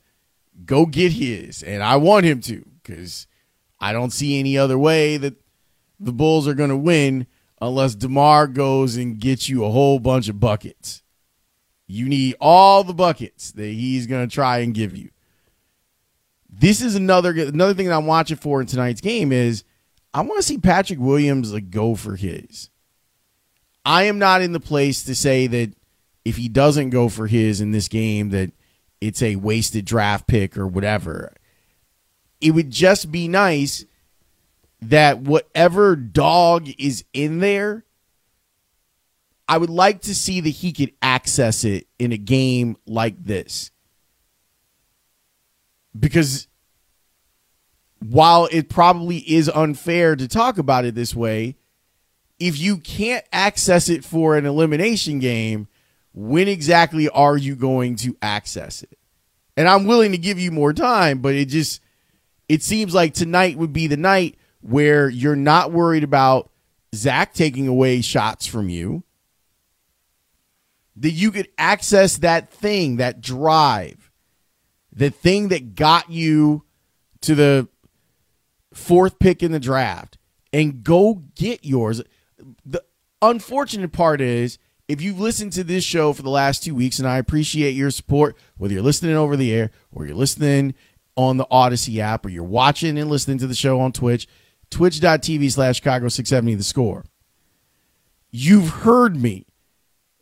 go 0.65 0.87
get 0.87 1.13
his 1.13 1.63
and 1.63 1.85
I 1.85 1.97
want 1.97 2.27
him 2.27 2.41
to 2.43 2.65
cuz 2.83 3.29
I 3.79 3.93
don't 3.93 4.13
see 4.13 4.41
any 4.41 4.59
other 4.59 4.77
way 4.77 5.17
that 5.19 5.37
the 6.01 6.13
Bulls 6.13 6.49
are 6.49 6.55
going 6.55 6.71
to 6.71 6.77
win 6.77 7.29
unless 7.61 7.95
DeMar 7.95 8.49
goes 8.49 8.97
and 8.97 9.19
gets 9.19 9.49
you 9.49 9.65
a 9.65 9.71
whole 9.71 9.99
bunch 9.99 10.29
of 10.29 10.41
buckets. 10.41 11.03
You 11.87 12.09
need 12.09 12.35
all 12.41 12.85
the 12.85 12.95
buckets 12.95 13.53
that 13.53 13.67
he's 13.67 14.07
going 14.07 14.29
to 14.29 14.35
try 14.35 14.59
and 14.59 14.75
give 14.75 14.97
you. 14.97 15.11
This 16.49 16.81
is 16.81 16.95
another 16.95 17.31
another 17.31 17.75
thing 17.75 17.87
that 17.87 17.97
I'm 17.97 18.07
watching 18.07 18.39
for 18.39 18.61
in 18.61 18.67
tonight's 18.67 19.01
game 19.01 19.31
is 19.31 19.63
I 20.15 20.23
want 20.23 20.37
to 20.37 20.43
see 20.43 20.59
Patrick 20.59 20.99
Williams 20.99 21.53
like 21.53 21.71
go 21.71 21.95
for 21.95 22.17
his. 22.17 22.71
I 23.85 24.05
am 24.05 24.19
not 24.19 24.43
in 24.43 24.53
the 24.53 24.61
place 24.61 25.05
to 25.05 25.15
say 25.15 25.47
that 25.47 25.73
if 26.25 26.37
he 26.37 26.49
doesn't 26.49 26.91
go 26.91 27.09
for 27.09 27.27
his 27.27 27.61
in 27.61 27.71
this 27.71 27.89
game 27.89 28.31
that 28.31 28.53
it's 29.01 29.23
a 29.23 29.37
wasted 29.37 29.85
draft 29.85 30.27
pick 30.27 30.57
or 30.57 30.67
whatever. 30.67 31.33
It 32.41 32.51
would 32.51 32.71
just 32.71 33.13
be 33.13 33.29
nice 33.29 33.85
that 34.83 35.21
whatever 35.21 35.97
dog 35.97 36.69
is 36.79 37.05
in 37.13 37.41
there, 37.41 37.85
I 39.49 39.59
would 39.59 39.71
like 39.71 40.03
to 40.03 40.15
see 40.15 40.41
that 40.41 40.51
he 40.51 40.73
could 40.73 40.93
access 41.01 41.65
it 41.65 41.87
in 41.99 42.13
a 42.13 42.19
game 42.19 42.77
like 42.87 43.23
this. 43.25 43.71
Because 45.99 46.49
while 48.01 48.49
it 48.51 48.69
probably 48.69 49.19
is 49.19 49.49
unfair 49.49 50.17
to 50.17 50.29
talk 50.29 50.59
about 50.59 50.85
it 50.85 50.95
this 50.95 51.15
way, 51.15 51.57
if 52.39 52.59
you 52.59 52.79
can't 52.79 53.25
access 53.33 53.89
it 53.89 54.05
for 54.05 54.37
an 54.37 54.45
elimination 54.45 55.21
game, 55.21 55.69
when 56.13 56.49
exactly 56.49 57.09
are 57.09 57.37
you 57.37 57.55
going 57.55 57.97
to 57.97 58.17
access 58.21 58.83
it? 58.83 58.99
And 59.57 59.69
I'm 59.69 59.87
willing 59.87 60.13
to 60.13 60.19
give 60.19 60.39
you 60.39 60.51
more 60.51 60.73
time, 60.73 61.21
but 61.21 61.35
it 61.35 61.47
just 61.47 61.81
it 62.49 62.63
seems 62.63 62.95
like 62.95 63.15
tonight 63.15 63.57
would 63.57 63.73
be 63.73 63.87
the 63.87 63.97
night 63.97 64.37
where 64.69 65.09
you're 65.09 65.37
not 65.37 65.73
worried 65.73 66.05
about 66.05 66.51
Zach 66.95 67.35
taking 67.35 67.69
away 67.69 68.01
shots 68.01 68.47
from 68.47 68.69
you, 68.69 69.03
that 70.97 71.11
you 71.11 71.31
could 71.31 71.49
access 71.59 72.19
that 72.19 72.51
thing, 72.51 72.97
that 72.97 73.21
drive, 73.21 74.11
the 74.93 75.11
thing 75.11 75.49
that 75.49 75.75
got 75.75 76.11
you 76.11 76.65
to 77.21 77.35
the 77.35 77.69
fourth 78.73 79.19
pick 79.19 79.43
in 79.43 79.53
the 79.53 79.61
draft 79.61 80.19
and 80.53 80.83
go 80.83 81.23
get 81.35 81.65
yours. 81.65 82.03
The 82.65 82.83
unfortunate 83.21 83.93
part 83.93 84.21
is 84.21 84.59
if 84.89 85.03
you've 85.03 85.21
listened 85.21 85.53
to 85.55 85.65
this 85.65 85.85
show 85.85 86.13
for 86.13 86.23
the 86.23 86.31
last 86.31 86.63
two 86.63 86.75
weeks, 86.75 86.99
and 86.99 87.09
I 87.09 87.19
appreciate 87.19 87.73
your 87.73 87.91
support, 87.91 88.37
whether 88.57 88.75
you're 88.75 88.83
listening 88.83 89.17
over 89.17 89.37
the 89.37 89.53
air 89.53 89.71
or 89.91 90.07
you're 90.07 90.15
listening 90.15 90.75
on 91.17 91.37
the 91.37 91.47
Audacy 91.47 91.99
app 91.99 92.25
or 92.25 92.29
you're 92.29 92.45
watching 92.45 92.99
and 92.99 93.11
listening 93.11 93.39
to 93.39 93.47
the 93.47 93.55
show 93.55 93.81
on 93.81 93.93
Twitch, 93.93 94.29
twitch.tv 94.71 95.51
slash 95.51 95.77
Chicago 95.77 96.09
670 96.09 96.55
the 96.55 96.63
score. 96.63 97.05
You've 98.31 98.69
heard 98.69 99.17
me 99.17 99.47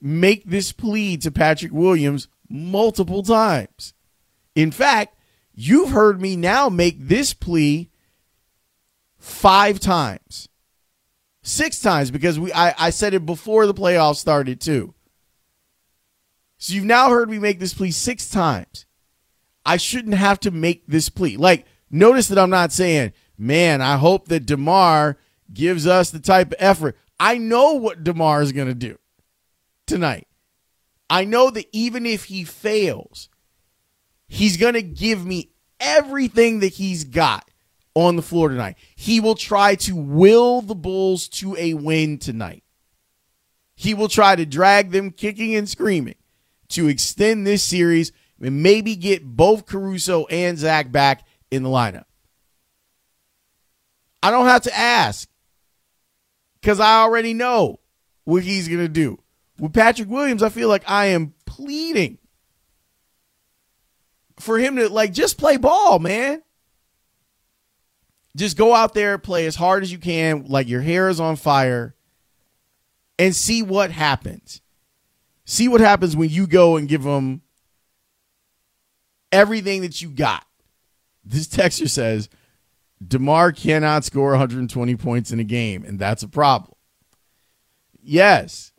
make 0.00 0.44
this 0.44 0.72
plea 0.72 1.16
to 1.18 1.30
Patrick 1.30 1.72
Williams 1.72 2.28
multiple 2.48 3.22
times. 3.22 3.94
In 4.54 4.70
fact, 4.70 5.16
you've 5.54 5.90
heard 5.90 6.20
me 6.20 6.36
now 6.36 6.68
make 6.68 6.96
this 6.98 7.34
plea 7.34 7.90
five 9.18 9.80
times. 9.80 10.48
Six 11.42 11.80
times 11.80 12.10
because 12.10 12.38
we 12.38 12.52
I, 12.52 12.74
I 12.78 12.90
said 12.90 13.12
it 13.14 13.26
before 13.26 13.66
the 13.66 13.74
playoffs 13.74 14.16
started 14.16 14.60
too. 14.60 14.94
So 16.58 16.72
you've 16.72 16.84
now 16.84 17.10
heard 17.10 17.28
me 17.28 17.38
make 17.38 17.58
this 17.58 17.74
plea 17.74 17.90
six 17.90 18.30
times. 18.30 18.86
I 19.66 19.76
shouldn't 19.76 20.14
have 20.14 20.40
to 20.40 20.50
make 20.50 20.86
this 20.86 21.08
plea. 21.08 21.36
Like, 21.36 21.66
notice 21.90 22.28
that 22.28 22.38
I'm 22.38 22.50
not 22.50 22.72
saying 22.72 23.12
man, 23.38 23.80
I 23.80 23.96
hope 23.96 24.28
that 24.28 24.46
DeMar 24.46 25.18
gives 25.52 25.86
us 25.86 26.10
the 26.10 26.20
type 26.20 26.48
of 26.48 26.56
effort. 26.58 26.96
I 27.18 27.38
know 27.38 27.74
what 27.74 28.04
DeMar 28.04 28.42
is 28.42 28.52
going 28.52 28.68
to 28.68 28.74
do 28.74 28.98
tonight. 29.86 30.26
I 31.08 31.24
know 31.24 31.50
that 31.50 31.66
even 31.72 32.06
if 32.06 32.24
he 32.24 32.44
fails, 32.44 33.28
he's 34.26 34.56
going 34.56 34.74
to 34.74 34.82
give 34.82 35.24
me 35.24 35.50
everything 35.78 36.60
that 36.60 36.74
he's 36.74 37.04
got 37.04 37.48
on 37.94 38.16
the 38.16 38.22
floor 38.22 38.48
tonight. 38.48 38.76
He 38.96 39.20
will 39.20 39.34
try 39.34 39.74
to 39.76 39.94
will 39.94 40.60
the 40.60 40.74
Bulls 40.74 41.28
to 41.28 41.56
a 41.56 41.74
win 41.74 42.18
tonight. 42.18 42.64
He 43.76 43.94
will 43.94 44.08
try 44.08 44.36
to 44.36 44.46
drag 44.46 44.90
them 44.90 45.10
kicking 45.10 45.54
and 45.54 45.68
screaming 45.68 46.16
to 46.70 46.88
extend 46.88 47.46
this 47.46 47.62
series 47.62 48.12
and 48.40 48.62
maybe 48.62 48.96
get 48.96 49.24
both 49.24 49.66
Caruso 49.66 50.26
and 50.26 50.58
Zach 50.58 50.90
back 50.90 51.26
in 51.50 51.62
the 51.62 51.68
lineup. 51.68 52.04
I 54.24 54.30
don't 54.30 54.46
have 54.46 54.62
to 54.62 54.74
ask 54.74 55.28
because 56.58 56.80
I 56.80 57.02
already 57.02 57.34
know 57.34 57.78
what 58.24 58.42
he's 58.42 58.68
going 58.68 58.80
to 58.80 58.88
do. 58.88 59.20
With 59.58 59.74
Patrick 59.74 60.08
Williams, 60.08 60.42
I 60.42 60.48
feel 60.48 60.70
like 60.70 60.82
I 60.88 61.08
am 61.08 61.34
pleading 61.44 62.16
for 64.40 64.58
him 64.58 64.76
to 64.76 64.88
like 64.88 65.12
just 65.12 65.36
play 65.36 65.58
ball, 65.58 65.98
man. 65.98 66.42
Just 68.34 68.56
go 68.56 68.74
out 68.74 68.94
there, 68.94 69.18
play 69.18 69.44
as 69.44 69.56
hard 69.56 69.82
as 69.82 69.92
you 69.92 69.98
can, 69.98 70.46
like 70.46 70.68
your 70.68 70.80
hair 70.80 71.10
is 71.10 71.20
on 71.20 71.36
fire, 71.36 71.94
and 73.18 73.36
see 73.36 73.62
what 73.62 73.90
happens. 73.90 74.62
See 75.44 75.68
what 75.68 75.82
happens 75.82 76.16
when 76.16 76.30
you 76.30 76.46
go 76.46 76.76
and 76.76 76.88
give 76.88 77.02
them 77.02 77.42
everything 79.30 79.82
that 79.82 80.00
you 80.00 80.08
got. 80.08 80.46
This 81.26 81.46
texture 81.46 81.88
says, 81.88 82.30
DeMar 83.06 83.52
cannot 83.52 84.04
score 84.04 84.30
120 84.30 84.96
points 84.96 85.30
in 85.30 85.40
a 85.40 85.44
game, 85.44 85.84
and 85.84 85.98
that's 85.98 86.22
a 86.22 86.28
problem. 86.28 86.74
Yes, 88.02 88.72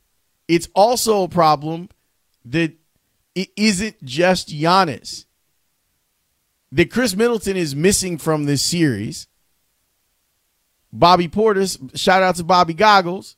it's 0.47 0.69
also 0.73 1.23
a 1.23 1.29
problem 1.29 1.89
that 2.45 2.73
it 3.33 3.49
isn't 3.57 4.03
just 4.03 4.49
Giannis. 4.49 5.25
That 6.71 6.91
Khris 6.91 7.15
Middleton 7.15 7.57
is 7.57 7.75
missing 7.75 8.17
from 8.17 8.45
this 8.45 8.61
series. 8.61 9.27
Bobby 10.91 11.27
Portis, 11.27 11.97
shout 11.97 12.23
out 12.23 12.35
to 12.35 12.43
Bobby 12.43 12.73
Goggles, 12.73 13.35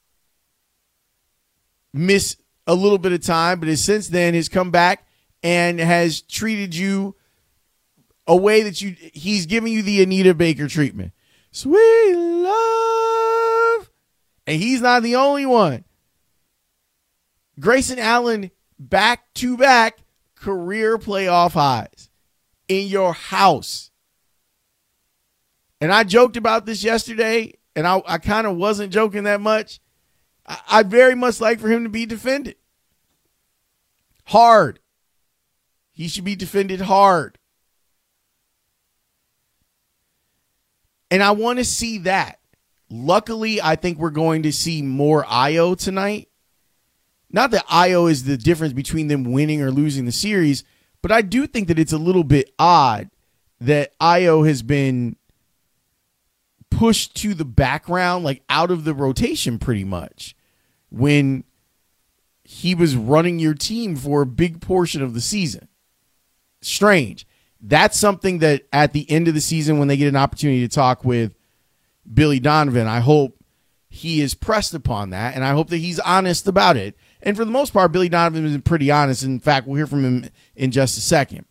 missed 1.93 2.41
a 2.67 2.75
little 2.75 2.97
bit 2.97 3.13
of 3.13 3.21
time, 3.21 3.59
but 3.59 3.75
since 3.77 4.09
then 4.09 4.33
has 4.33 4.49
come 4.49 4.69
back 4.69 5.07
and 5.41 5.79
has 5.79 6.21
treated 6.21 6.75
you 6.75 7.15
a 8.27 8.35
way 8.35 8.63
that 8.63 8.81
you 8.81 8.95
he's 9.13 9.45
giving 9.45 9.71
you 9.71 9.81
the 9.81 10.03
Anita 10.03 10.33
Baker 10.33 10.67
treatment. 10.67 11.13
Sweet 11.51 12.13
love. 12.15 13.89
And 14.45 14.61
he's 14.61 14.81
not 14.81 15.03
the 15.03 15.15
only 15.15 15.45
one. 15.45 15.85
Grayson 17.59 17.99
Allen 17.99 18.51
back 18.77 19.33
to 19.35 19.57
back 19.57 19.99
career 20.35 20.97
playoff 20.97 21.53
highs 21.53 22.09
in 22.67 22.87
your 22.87 23.13
house. 23.13 23.91
And 25.79 25.91
I 25.91 26.03
joked 26.03 26.37
about 26.37 26.65
this 26.65 26.83
yesterday, 26.83 27.53
and 27.75 27.87
I, 27.87 28.01
I 28.05 28.17
kind 28.17 28.47
of 28.47 28.57
wasn't 28.57 28.93
joking 28.93 29.23
that 29.23 29.41
much. 29.41 29.79
I, 30.45 30.59
I'd 30.69 30.89
very 30.89 31.15
much 31.15 31.41
like 31.41 31.59
for 31.59 31.69
him 31.69 31.83
to 31.83 31.89
be 31.89 32.05
defended 32.05 32.55
hard. 34.27 34.79
He 35.91 36.07
should 36.07 36.25
be 36.25 36.35
defended 36.35 36.81
hard. 36.81 37.37
And 41.09 41.23
I 41.23 41.31
want 41.31 41.59
to 41.59 41.65
see 41.65 41.99
that. 41.99 42.39
Luckily, 42.89 43.61
I 43.61 43.75
think 43.75 43.97
we're 43.97 44.09
going 44.09 44.43
to 44.43 44.51
see 44.51 44.81
more 44.81 45.23
Ayo 45.25 45.77
tonight. 45.77 46.29
not 47.29 47.51
that 47.51 47.67
Ayo 47.67 48.09
is 48.09 48.23
the 48.23 48.37
difference 48.37 48.73
between 48.73 49.07
them 49.07 49.31
winning 49.31 49.61
or 49.61 49.71
losing 49.71 50.05
the 50.05 50.11
series, 50.11 50.63
but 51.01 51.11
I 51.11 51.21
do 51.21 51.45
think 51.47 51.67
that 51.67 51.79
it's 51.79 51.93
a 51.93 51.97
little 51.97 52.23
bit 52.23 52.53
odd 52.57 53.09
that 53.59 53.97
Ayo 53.99 54.47
has 54.47 54.61
been 54.61 55.17
pushed 56.69 57.15
to 57.15 57.33
the 57.33 57.45
background, 57.45 58.23
like 58.23 58.43
out 58.49 58.71
of 58.71 58.83
the 58.83 58.93
rotation 58.93 59.59
pretty 59.59 59.83
much, 59.83 60.35
when 60.89 61.43
he 62.43 62.73
was 62.73 62.95
running 62.95 63.39
your 63.39 63.53
team 63.53 63.95
for 63.95 64.21
a 64.21 64.27
big 64.27 64.61
portion 64.61 65.01
of 65.01 65.13
the 65.13 65.21
season. 65.21 65.67
Strange. 66.61 67.26
That's 67.61 67.97
something 67.97 68.39
that 68.39 68.67
at 68.71 68.93
the 68.93 69.09
end 69.09 69.27
of 69.27 69.33
the 69.33 69.41
season, 69.41 69.79
when 69.79 69.87
they 69.87 69.97
get 69.97 70.07
an 70.07 70.15
opportunity 70.15 70.61
to 70.61 70.73
talk 70.73 71.03
with 71.03 71.33
Billy 72.11 72.39
Donovan, 72.39 72.87
I 72.87 72.99
hope 72.99 73.37
he 73.89 74.21
is 74.21 74.35
pressed 74.35 74.73
upon 74.73 75.09
that, 75.09 75.35
and 75.35 75.43
I 75.43 75.51
hope 75.51 75.69
that 75.69 75.77
he's 75.77 75.99
honest 75.99 76.47
about 76.47 76.77
it. 76.77 76.95
And 77.21 77.35
for 77.35 77.45
the 77.45 77.51
most 77.51 77.73
part, 77.73 77.91
Billy 77.91 78.09
Donovan 78.09 78.45
is 78.45 78.57
pretty 78.61 78.91
honest. 78.91 79.23
In 79.23 79.39
fact, 79.39 79.65
we'll 79.65 79.77
hear 79.77 79.87
from 79.87 80.05
him 80.05 80.29
in 80.55 80.71
just 80.71 80.97
a 80.97 81.01
second. 81.01 81.45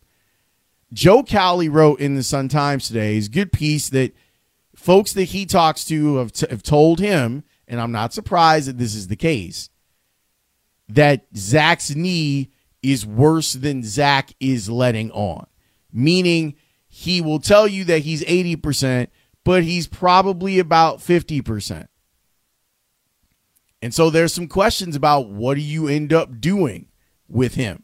Joe 0.93 1.23
Cowley 1.23 1.67
wrote 1.67 1.99
in 1.99 2.15
the 2.15 2.23
Sun 2.23 2.47
Times 2.47 2.87
today 2.87 3.15
his 3.15 3.27
good 3.27 3.51
piece 3.51 3.89
that 3.89 4.15
folks 4.75 5.11
that 5.13 5.25
he 5.25 5.45
talks 5.45 5.83
to 5.85 6.15
have, 6.17 6.31
t- 6.31 6.47
have 6.49 6.63
told 6.63 6.99
him, 6.99 7.43
and 7.67 7.81
I'm 7.81 7.91
not 7.91 8.13
surprised 8.13 8.69
that 8.69 8.77
this 8.77 8.95
is 8.95 9.07
the 9.07 9.17
case, 9.17 9.69
that 10.87 11.25
Zach's 11.35 11.93
knee 11.93 12.51
is 12.81 13.05
worse 13.05 13.53
than 13.53 13.83
Zach 13.83 14.33
is 14.39 14.69
letting 14.69 15.11
on. 15.11 15.47
Meaning 15.97 16.53
he 16.87 17.21
will 17.21 17.39
tell 17.39 17.67
you 17.67 17.83
that 17.85 18.03
he's 18.03 18.23
80%, 18.23 19.07
but 19.43 19.63
he's 19.63 19.87
probably 19.87 20.59
about 20.59 20.99
50%. 20.99 21.87
And 23.81 23.95
so 23.95 24.11
there's 24.11 24.31
some 24.31 24.47
questions 24.47 24.95
about 24.95 25.29
what 25.29 25.55
do 25.55 25.61
you 25.61 25.87
end 25.87 26.13
up 26.13 26.39
doing 26.39 26.89
with 27.27 27.55
him? 27.55 27.81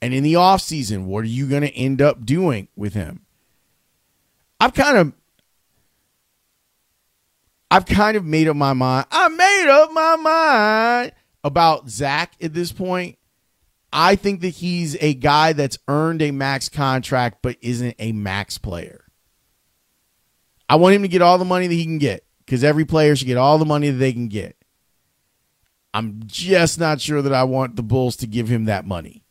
And 0.00 0.14
in 0.14 0.22
the 0.22 0.34
offseason, 0.34 1.04
what 1.04 1.24
are 1.24 1.28
you 1.28 1.46
going 1.46 1.64
to 1.64 1.74
end 1.74 2.00
up 2.00 2.24
doing 2.24 2.68
with 2.76 2.94
him? 2.94 3.26
I've 4.58 4.72
kind 4.72 4.96
of 4.96 5.12
I've 7.70 7.84
kind 7.84 8.16
of 8.16 8.24
made 8.24 8.48
up 8.48 8.56
my 8.56 8.72
mind. 8.72 9.06
I 9.10 9.28
made 9.28 9.68
up 9.68 9.92
my 9.92 10.16
mind 10.16 11.12
about 11.44 11.90
Zach 11.90 12.32
at 12.40 12.54
this 12.54 12.72
point. 12.72 13.18
I 13.92 14.16
think 14.16 14.40
that 14.40 14.50
he's 14.50 14.96
a 15.00 15.14
guy 15.14 15.52
that's 15.52 15.78
earned 15.88 16.22
a 16.22 16.30
max 16.30 16.68
contract 16.68 17.38
but 17.42 17.56
isn't 17.60 17.94
a 17.98 18.12
max 18.12 18.58
player. 18.58 19.04
I 20.68 20.76
want 20.76 20.94
him 20.94 21.02
to 21.02 21.08
get 21.08 21.22
all 21.22 21.38
the 21.38 21.44
money 21.44 21.66
that 21.66 21.74
he 21.74 21.84
can 21.84 21.98
get 21.98 22.24
because 22.44 22.64
every 22.64 22.84
player 22.84 23.14
should 23.14 23.28
get 23.28 23.36
all 23.36 23.58
the 23.58 23.64
money 23.64 23.90
that 23.90 23.98
they 23.98 24.12
can 24.12 24.28
get. 24.28 24.56
I'm 25.94 26.20
just 26.26 26.78
not 26.78 27.00
sure 27.00 27.22
that 27.22 27.32
I 27.32 27.44
want 27.44 27.76
the 27.76 27.82
Bulls 27.82 28.16
to 28.16 28.26
give 28.26 28.48
him 28.48 28.66
that 28.66 28.86
money. 28.86 29.24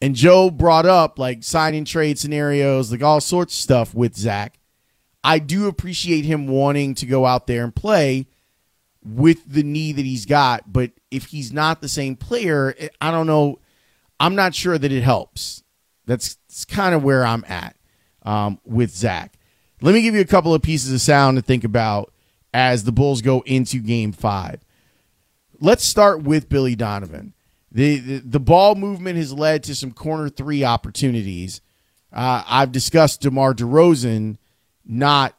And 0.00 0.14
Joe 0.14 0.50
brought 0.50 0.86
up 0.86 1.18
like 1.18 1.42
signing 1.42 1.84
trade 1.84 2.18
scenarios, 2.18 2.90
like 2.92 3.02
all 3.02 3.20
sorts 3.20 3.52
of 3.54 3.60
stuff 3.60 3.94
with 3.94 4.16
Zach. 4.16 4.58
I 5.24 5.40
do 5.40 5.66
appreciate 5.66 6.24
him 6.24 6.46
wanting 6.46 6.94
to 6.94 7.06
go 7.06 7.26
out 7.26 7.46
there 7.46 7.64
and 7.64 7.74
play 7.74 8.28
with 9.08 9.50
the 9.50 9.62
knee 9.62 9.92
that 9.92 10.04
he's 10.04 10.26
got, 10.26 10.72
but 10.72 10.92
if 11.10 11.26
he's 11.26 11.52
not 11.52 11.80
the 11.80 11.88
same 11.88 12.16
player, 12.16 12.74
I 13.00 13.10
don't 13.10 13.26
know. 13.26 13.58
I'm 14.20 14.34
not 14.34 14.54
sure 14.54 14.76
that 14.76 14.92
it 14.92 15.02
helps. 15.02 15.62
That's, 16.06 16.36
that's 16.48 16.64
kind 16.64 16.94
of 16.94 17.04
where 17.04 17.24
I'm 17.24 17.44
at 17.48 17.76
um, 18.22 18.60
with 18.64 18.90
Zach. 18.90 19.38
Let 19.80 19.94
me 19.94 20.02
give 20.02 20.14
you 20.14 20.20
a 20.20 20.26
couple 20.26 20.52
of 20.52 20.62
pieces 20.62 20.92
of 20.92 21.00
sound 21.00 21.36
to 21.36 21.42
think 21.42 21.64
about 21.64 22.12
as 22.52 22.84
the 22.84 22.92
Bulls 22.92 23.22
go 23.22 23.42
into 23.46 23.78
game 23.78 24.12
five. 24.12 24.60
Let's 25.60 25.84
start 25.84 26.22
with 26.22 26.48
Billy 26.48 26.74
Donovan. 26.74 27.34
The, 27.70 27.98
the, 27.98 28.18
the 28.18 28.40
ball 28.40 28.74
movement 28.74 29.18
has 29.18 29.32
led 29.32 29.62
to 29.64 29.74
some 29.74 29.92
corner 29.92 30.28
three 30.28 30.64
opportunities. 30.64 31.60
Uh, 32.12 32.42
I've 32.46 32.72
discussed 32.72 33.20
DeMar 33.20 33.54
DeRozan 33.54 34.38
not 34.84 35.37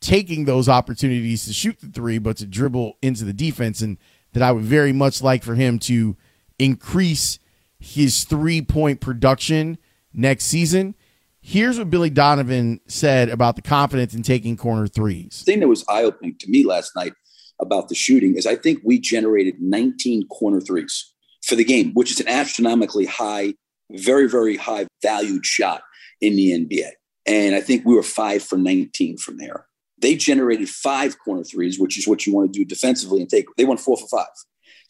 taking 0.00 0.44
those 0.44 0.68
opportunities 0.68 1.46
to 1.46 1.52
shoot 1.52 1.78
the 1.80 1.88
three, 1.88 2.18
but 2.18 2.36
to 2.38 2.46
dribble 2.46 2.96
into 3.02 3.24
the 3.24 3.32
defense, 3.32 3.80
and 3.80 3.98
that 4.32 4.42
I 4.42 4.52
would 4.52 4.64
very 4.64 4.92
much 4.92 5.22
like 5.22 5.42
for 5.42 5.54
him 5.54 5.78
to 5.80 6.16
increase 6.58 7.38
his 7.78 8.24
three 8.24 8.62
point 8.62 9.00
production 9.00 9.78
next 10.12 10.44
season. 10.44 10.94
Here's 11.42 11.78
what 11.78 11.88
Billy 11.88 12.10
Donovan 12.10 12.80
said 12.86 13.30
about 13.30 13.56
the 13.56 13.62
confidence 13.62 14.14
in 14.14 14.22
taking 14.22 14.56
corner 14.56 14.86
threes. 14.86 15.42
The 15.44 15.52
thing 15.52 15.60
that 15.60 15.68
was 15.68 15.84
eye 15.88 16.04
opening 16.04 16.36
to 16.38 16.50
me 16.50 16.64
last 16.64 16.94
night 16.94 17.14
about 17.60 17.88
the 17.88 17.94
shooting 17.94 18.36
is 18.36 18.46
I 18.46 18.56
think 18.56 18.80
we 18.84 18.98
generated 18.98 19.54
19 19.60 20.28
corner 20.28 20.60
threes 20.60 21.12
for 21.42 21.56
the 21.56 21.64
game, 21.64 21.92
which 21.94 22.10
is 22.10 22.20
an 22.20 22.28
astronomically 22.28 23.06
high, 23.06 23.54
very, 23.90 24.28
very 24.28 24.56
high 24.56 24.86
valued 25.02 25.46
shot 25.46 25.82
in 26.20 26.36
the 26.36 26.52
NBA. 26.52 26.90
And 27.26 27.54
I 27.54 27.60
think 27.60 27.84
we 27.86 27.94
were 27.94 28.02
five 28.02 28.42
for 28.42 28.56
19 28.56 29.16
from 29.16 29.38
there. 29.38 29.66
They 30.00 30.16
generated 30.16 30.68
five 30.68 31.18
corner 31.18 31.44
threes, 31.44 31.78
which 31.78 31.98
is 31.98 32.08
what 32.08 32.26
you 32.26 32.34
want 32.34 32.52
to 32.52 32.58
do 32.58 32.64
defensively 32.64 33.20
and 33.20 33.28
take. 33.28 33.46
They 33.56 33.64
went 33.64 33.80
four 33.80 33.96
for 33.96 34.08
five. 34.08 34.32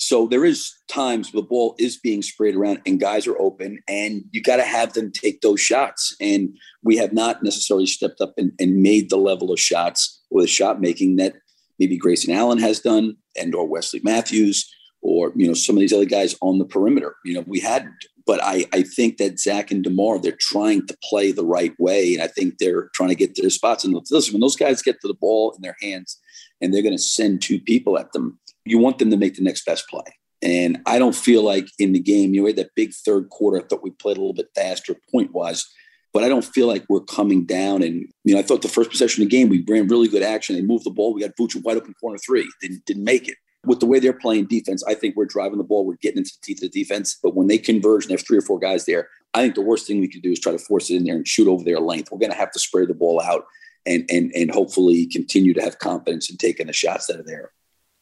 So 0.01 0.27
there 0.27 0.47
is 0.47 0.73
times 0.89 1.31
the 1.31 1.43
ball 1.43 1.75
is 1.79 1.99
being 1.99 2.23
sprayed 2.23 2.57
around 2.57 2.81
and 2.87 2.99
guys 2.99 3.27
are 3.27 3.39
open 3.39 3.81
and 3.87 4.25
you 4.31 4.43
got 4.43 4.57
to 4.57 4.65
have 4.65 4.95
them 4.95 5.13
take 5.13 5.43
those 5.43 5.61
shots. 5.61 6.17
And 6.19 6.57
we 6.83 6.97
have 6.97 7.13
not 7.13 7.43
necessarily 7.43 7.85
stepped 7.85 8.23
up 8.23 8.33
and, 8.39 8.53
and 8.59 8.83
made 8.83 9.11
the 9.11 9.19
level 9.19 9.53
of 9.53 9.61
shots 9.61 10.23
or 10.31 10.41
the 10.41 10.47
shot 10.47 10.81
making 10.81 11.17
that 11.17 11.35
maybe 11.79 11.99
Grayson 11.99 12.33
Allen 12.33 12.59
has 12.59 12.81
done 12.81 13.17
and 13.39 13.55
or 13.55 13.69
Wesley 13.69 14.01
Matthews 14.03 14.75
or, 15.03 15.33
you 15.37 15.47
know, 15.47 15.55
some 15.55 15.77
of 15.77 15.81
these 15.81 15.93
other 15.93 16.07
guys 16.07 16.35
on 16.41 16.59
the 16.59 16.65
perimeter. 16.65 17.17
You 17.27 17.35
know, 17.35 17.45
we 17.47 17.61
had 17.61 17.91
but 18.27 18.43
I, 18.43 18.67
I 18.73 18.83
think 18.83 19.17
that 19.19 19.39
Zach 19.39 19.71
and 19.71 19.83
DeMar, 19.83 20.19
they're 20.19 20.37
trying 20.39 20.87
to 20.87 20.97
play 21.03 21.33
the 21.33 21.45
right 21.45 21.75
way. 21.79 22.15
And 22.15 22.23
I 22.23 22.27
think 22.27 22.59
they're 22.59 22.89
trying 22.95 23.09
to 23.11 23.15
get 23.15 23.35
to 23.35 23.43
their 23.43 23.51
spots. 23.51 23.85
And 23.85 23.95
listen, 24.11 24.33
when 24.33 24.41
those 24.41 24.57
guys 24.57 24.83
get 24.83 25.01
to 25.01 25.09
the 25.09 25.15
ball 25.15 25.53
in 25.53 25.63
their 25.63 25.77
hands 25.81 26.19
and 26.61 26.73
they're 26.73 26.83
going 26.83 26.97
to 26.97 27.03
send 27.03 27.43
two 27.43 27.61
people 27.61 27.99
at 27.99 28.13
them, 28.13 28.39
you 28.65 28.79
want 28.79 28.99
them 28.99 29.11
to 29.11 29.17
make 29.17 29.37
the 29.37 29.43
next 29.43 29.65
best 29.65 29.89
play. 29.89 30.05
And 30.43 30.81
I 30.87 30.99
don't 30.99 31.15
feel 31.15 31.43
like 31.43 31.69
in 31.79 31.93
the 31.93 32.01
game, 32.01 32.33
you 32.35 32.41
know, 32.41 32.45
we 32.45 32.51
had 32.51 32.59
that 32.59 32.75
big 32.75 32.93
third 32.95 33.29
quarter. 33.31 33.59
I 33.59 33.67
thought 33.67 33.83
we 33.83 33.91
played 33.91 34.17
a 34.17 34.21
little 34.21 34.35
bit 34.35 34.49
faster 34.55 34.97
point 35.13 35.33
wise, 35.33 35.67
but 36.13 36.25
I 36.25 36.29
don't 36.29 36.45
feel 36.45 36.67
like 36.67 36.87
we're 36.89 37.01
coming 37.01 37.45
down. 37.45 37.83
And, 37.83 38.07
you 38.25 38.35
know, 38.35 38.41
I 38.41 38.43
thought 38.43 38.63
the 38.63 38.69
first 38.69 38.91
possession 38.91 39.23
of 39.23 39.29
the 39.29 39.37
game, 39.37 39.49
we 39.49 39.65
ran 39.69 39.89
really 39.89 40.09
good 40.09 40.23
action. 40.23 40.57
They 40.57 40.63
moved 40.63 40.85
the 40.85 40.91
ball. 40.91 41.13
We 41.13 41.21
got 41.21 41.37
Vucevic 41.37 41.63
wide 41.63 41.77
open 41.77 41.95
corner 42.01 42.19
three. 42.19 42.51
Didn't, 42.63 42.85
didn't 42.87 43.05
make 43.05 43.29
it 43.29 43.37
with 43.65 43.81
the 43.81 43.87
way 43.87 43.99
they're 43.99 44.13
playing 44.13 44.47
defense, 44.47 44.83
I 44.85 44.95
think 44.95 45.17
we're 45.17 45.27
driving 45.27 45.59
the 45.59 45.65
ball, 45.65 45.85
we're 45.85 45.97
getting 45.97 46.19
into 46.19 46.33
the 46.33 46.41
teeth 46.43 46.63
of 46.63 46.73
the 46.73 46.81
defense. 46.81 47.19
But 47.23 47.35
when 47.35 47.47
they 47.47 47.59
converge 47.59 48.05
and 48.05 48.11
there's 48.11 48.23
three 48.23 48.39
or 48.39 48.43
four 48.43 48.59
guys 48.59 48.87
there, 48.87 49.09
I 49.35 49.43
think 49.43 49.55
the 49.55 49.61
worst 49.61 49.87
thing 49.87 50.01
we 50.01 50.09
could 50.09 50.23
do 50.23 50.33
is 50.33 50.41
try 50.41 50.53
to 50.53 50.59
force 50.59 50.91
it 50.91 50.97
in 50.97 51.05
there 51.05 51.15
and 51.15 51.29
shoot 51.29 51.49
over 51.49 51.63
their 51.63 51.81
length. 51.81 52.11
We're 52.11 52.19
going 52.19 52.33
to 52.33 52.39
have 52.39 52.53
to 52.53 52.59
spray 52.59 52.87
the 52.87 52.95
ball 52.95 53.21
out 53.21 53.47
and 53.87 54.05
and 54.11 54.33
and 54.35 54.51
hopefully 54.51 55.07
continue 55.07 55.55
to 55.55 55.63
have 55.63 55.79
confidence 55.79 56.31
in 56.31 56.37
taking 56.37 56.67
the 56.67 56.73
shots 56.73 57.07
that 57.07 57.21
are 57.21 57.25
there. 57.25 57.53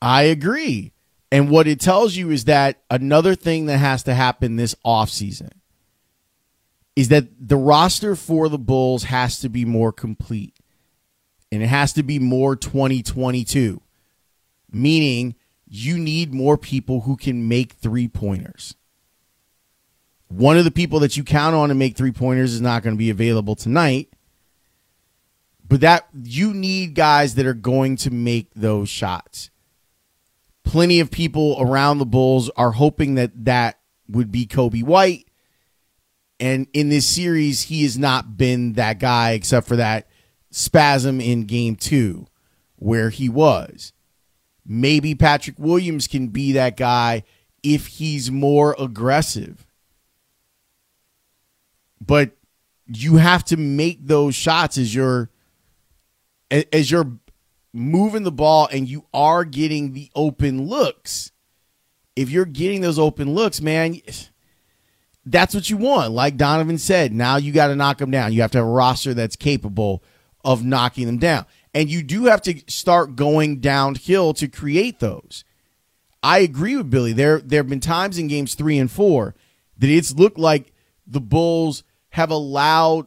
I 0.00 0.22
agree. 0.22 0.92
And 1.30 1.50
what 1.50 1.66
it 1.66 1.80
tells 1.80 2.16
you 2.16 2.30
is 2.30 2.44
that 2.44 2.82
another 2.90 3.34
thing 3.34 3.66
that 3.66 3.78
has 3.78 4.02
to 4.04 4.14
happen 4.14 4.56
this 4.56 4.74
offseason 4.84 5.50
is 6.96 7.08
that 7.08 7.28
the 7.38 7.56
roster 7.56 8.16
for 8.16 8.48
the 8.48 8.58
Bulls 8.58 9.04
has 9.04 9.38
to 9.40 9.48
be 9.48 9.64
more 9.64 9.92
complete. 9.92 10.54
And 11.52 11.62
it 11.62 11.68
has 11.68 11.92
to 11.94 12.02
be 12.02 12.18
more 12.18 12.56
2022. 12.56 13.80
Meaning 14.72 15.34
you 15.70 15.98
need 15.98 16.32
more 16.32 16.56
people 16.56 17.02
who 17.02 17.16
can 17.16 17.48
make 17.48 17.72
three 17.72 18.08
pointers. 18.08 18.74
One 20.28 20.58
of 20.58 20.64
the 20.64 20.70
people 20.70 21.00
that 21.00 21.16
you 21.16 21.24
count 21.24 21.54
on 21.54 21.68
to 21.68 21.74
make 21.74 21.96
three 21.96 22.12
pointers 22.12 22.52
is 22.54 22.60
not 22.60 22.82
going 22.82 22.94
to 22.94 22.98
be 22.98 23.10
available 23.10 23.54
tonight. 23.54 24.10
But 25.66 25.80
that 25.82 26.08
you 26.14 26.54
need 26.54 26.94
guys 26.94 27.34
that 27.34 27.46
are 27.46 27.54
going 27.54 27.96
to 27.96 28.10
make 28.10 28.52
those 28.54 28.88
shots. 28.88 29.50
Plenty 30.64 31.00
of 31.00 31.10
people 31.10 31.56
around 31.60 31.98
the 31.98 32.06
Bulls 32.06 32.50
are 32.56 32.72
hoping 32.72 33.14
that 33.16 33.44
that 33.44 33.78
would 34.08 34.32
be 34.32 34.46
Coby 34.46 34.82
White. 34.82 35.26
And 36.40 36.68
in 36.72 36.88
this 36.88 37.06
series, 37.06 37.62
he 37.62 37.82
has 37.82 37.98
not 37.98 38.36
been 38.36 38.74
that 38.74 38.98
guy 38.98 39.32
except 39.32 39.66
for 39.66 39.76
that 39.76 40.08
spasm 40.50 41.20
in 41.20 41.44
game 41.44 41.76
two 41.76 42.26
where 42.76 43.10
he 43.10 43.28
was. 43.28 43.92
Maybe 44.70 45.14
Patrick 45.14 45.58
Williams 45.58 46.06
can 46.06 46.28
be 46.28 46.52
that 46.52 46.76
guy 46.76 47.24
if 47.62 47.86
he's 47.86 48.30
more 48.30 48.76
aggressive. 48.78 49.66
But 52.04 52.32
you 52.86 53.16
have 53.16 53.44
to 53.46 53.56
make 53.56 54.06
those 54.06 54.34
shots 54.34 54.76
as 54.76 54.94
you're 54.94 55.30
as 56.50 56.90
you're 56.90 57.18
moving 57.72 58.22
the 58.22 58.32
ball 58.32 58.68
and 58.70 58.88
you 58.88 59.04
are 59.12 59.44
getting 59.44 59.92
the 59.94 60.10
open 60.14 60.66
looks. 60.66 61.32
If 62.14 62.30
you're 62.30 62.44
getting 62.44 62.80
those 62.80 62.98
open 62.98 63.34
looks, 63.34 63.60
man, 63.60 64.00
that's 65.24 65.54
what 65.54 65.70
you 65.70 65.76
want. 65.76 66.12
Like 66.12 66.36
Donovan 66.36 66.78
said, 66.78 67.12
now 67.12 67.36
you 67.36 67.52
got 67.52 67.68
to 67.68 67.76
knock 67.76 67.98
them 67.98 68.10
down. 68.10 68.32
You 68.32 68.42
have 68.42 68.50
to 68.52 68.58
have 68.58 68.66
a 68.66 68.70
roster 68.70 69.14
that's 69.14 69.36
capable 69.36 70.02
of 70.44 70.64
knocking 70.64 71.06
them 71.06 71.18
down. 71.18 71.46
And 71.78 71.88
you 71.88 72.02
do 72.02 72.24
have 72.24 72.42
to 72.42 72.60
start 72.66 73.14
going 73.14 73.60
downhill 73.60 74.34
to 74.34 74.48
create 74.48 74.98
those. 74.98 75.44
I 76.24 76.40
agree 76.40 76.76
with 76.76 76.90
Billy. 76.90 77.12
There 77.12 77.38
there 77.38 77.60
have 77.60 77.68
been 77.68 77.78
times 77.78 78.18
in 78.18 78.26
games 78.26 78.56
three 78.56 78.80
and 78.80 78.90
four 78.90 79.36
that 79.78 79.88
it's 79.88 80.12
looked 80.12 80.40
like 80.40 80.72
the 81.06 81.20
Bulls 81.20 81.84
have 82.10 82.32
allowed 82.32 83.06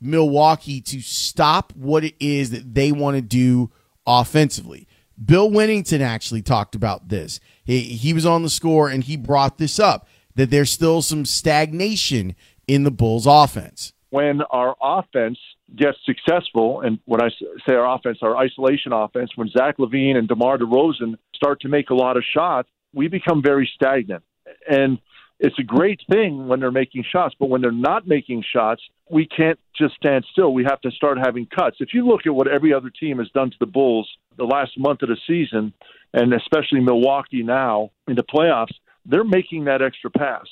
Milwaukee 0.00 0.80
to 0.82 1.00
stop 1.00 1.72
what 1.74 2.04
it 2.04 2.14
is 2.20 2.52
that 2.52 2.72
they 2.72 2.92
want 2.92 3.16
to 3.16 3.20
do 3.20 3.72
offensively. 4.06 4.86
Bill 5.22 5.50
Wennington 5.50 6.00
actually 6.00 6.42
talked 6.42 6.76
about 6.76 7.08
this. 7.08 7.40
He, 7.64 7.80
he 7.80 8.12
was 8.12 8.24
on 8.24 8.44
the 8.44 8.48
score 8.48 8.88
and 8.88 9.02
he 9.02 9.16
brought 9.16 9.58
this 9.58 9.80
up 9.80 10.06
that 10.36 10.50
there's 10.50 10.70
still 10.70 11.02
some 11.02 11.24
stagnation 11.24 12.36
in 12.68 12.84
the 12.84 12.92
Bulls 12.92 13.26
offense. 13.26 13.92
When 14.10 14.42
our 14.52 14.76
offense 14.80 15.38
gets 15.76 15.98
successful, 16.04 16.82
and 16.82 16.98
when 17.06 17.22
I 17.22 17.30
say 17.66 17.74
our 17.74 17.94
offense, 17.94 18.18
our 18.22 18.36
isolation 18.36 18.92
offense, 18.92 19.30
when 19.34 19.48
Zach 19.48 19.78
LaVine 19.78 20.16
and 20.16 20.28
DeMar 20.28 20.58
DeRozan 20.58 21.16
start 21.34 21.60
to 21.60 21.68
make 21.68 21.90
a 21.90 21.94
lot 21.94 22.16
of 22.16 22.24
shots, 22.24 22.68
we 22.92 23.08
become 23.08 23.42
very 23.42 23.70
stagnant. 23.74 24.22
And 24.68 24.98
it's 25.40 25.58
a 25.58 25.64
great 25.64 26.00
thing 26.10 26.46
when 26.46 26.60
they're 26.60 26.70
making 26.70 27.04
shots, 27.10 27.34
but 27.38 27.48
when 27.48 27.60
they're 27.60 27.72
not 27.72 28.06
making 28.06 28.44
shots, 28.52 28.82
we 29.10 29.26
can't 29.26 29.58
just 29.76 29.96
stand 29.96 30.24
still. 30.30 30.54
We 30.54 30.64
have 30.64 30.80
to 30.82 30.90
start 30.90 31.18
having 31.18 31.46
cuts. 31.46 31.78
If 31.80 31.92
you 31.92 32.06
look 32.06 32.20
at 32.26 32.34
what 32.34 32.48
every 32.48 32.72
other 32.72 32.90
team 32.90 33.18
has 33.18 33.28
done 33.30 33.50
to 33.50 33.56
the 33.58 33.66
Bulls 33.66 34.08
the 34.36 34.44
last 34.44 34.78
month 34.78 35.02
of 35.02 35.08
the 35.08 35.16
season, 35.26 35.72
and 36.12 36.32
especially 36.32 36.80
Milwaukee 36.80 37.42
now 37.42 37.90
in 38.06 38.14
the 38.14 38.22
playoffs, 38.22 38.74
they're 39.04 39.24
making 39.24 39.64
that 39.64 39.82
extra 39.82 40.10
pass. 40.10 40.46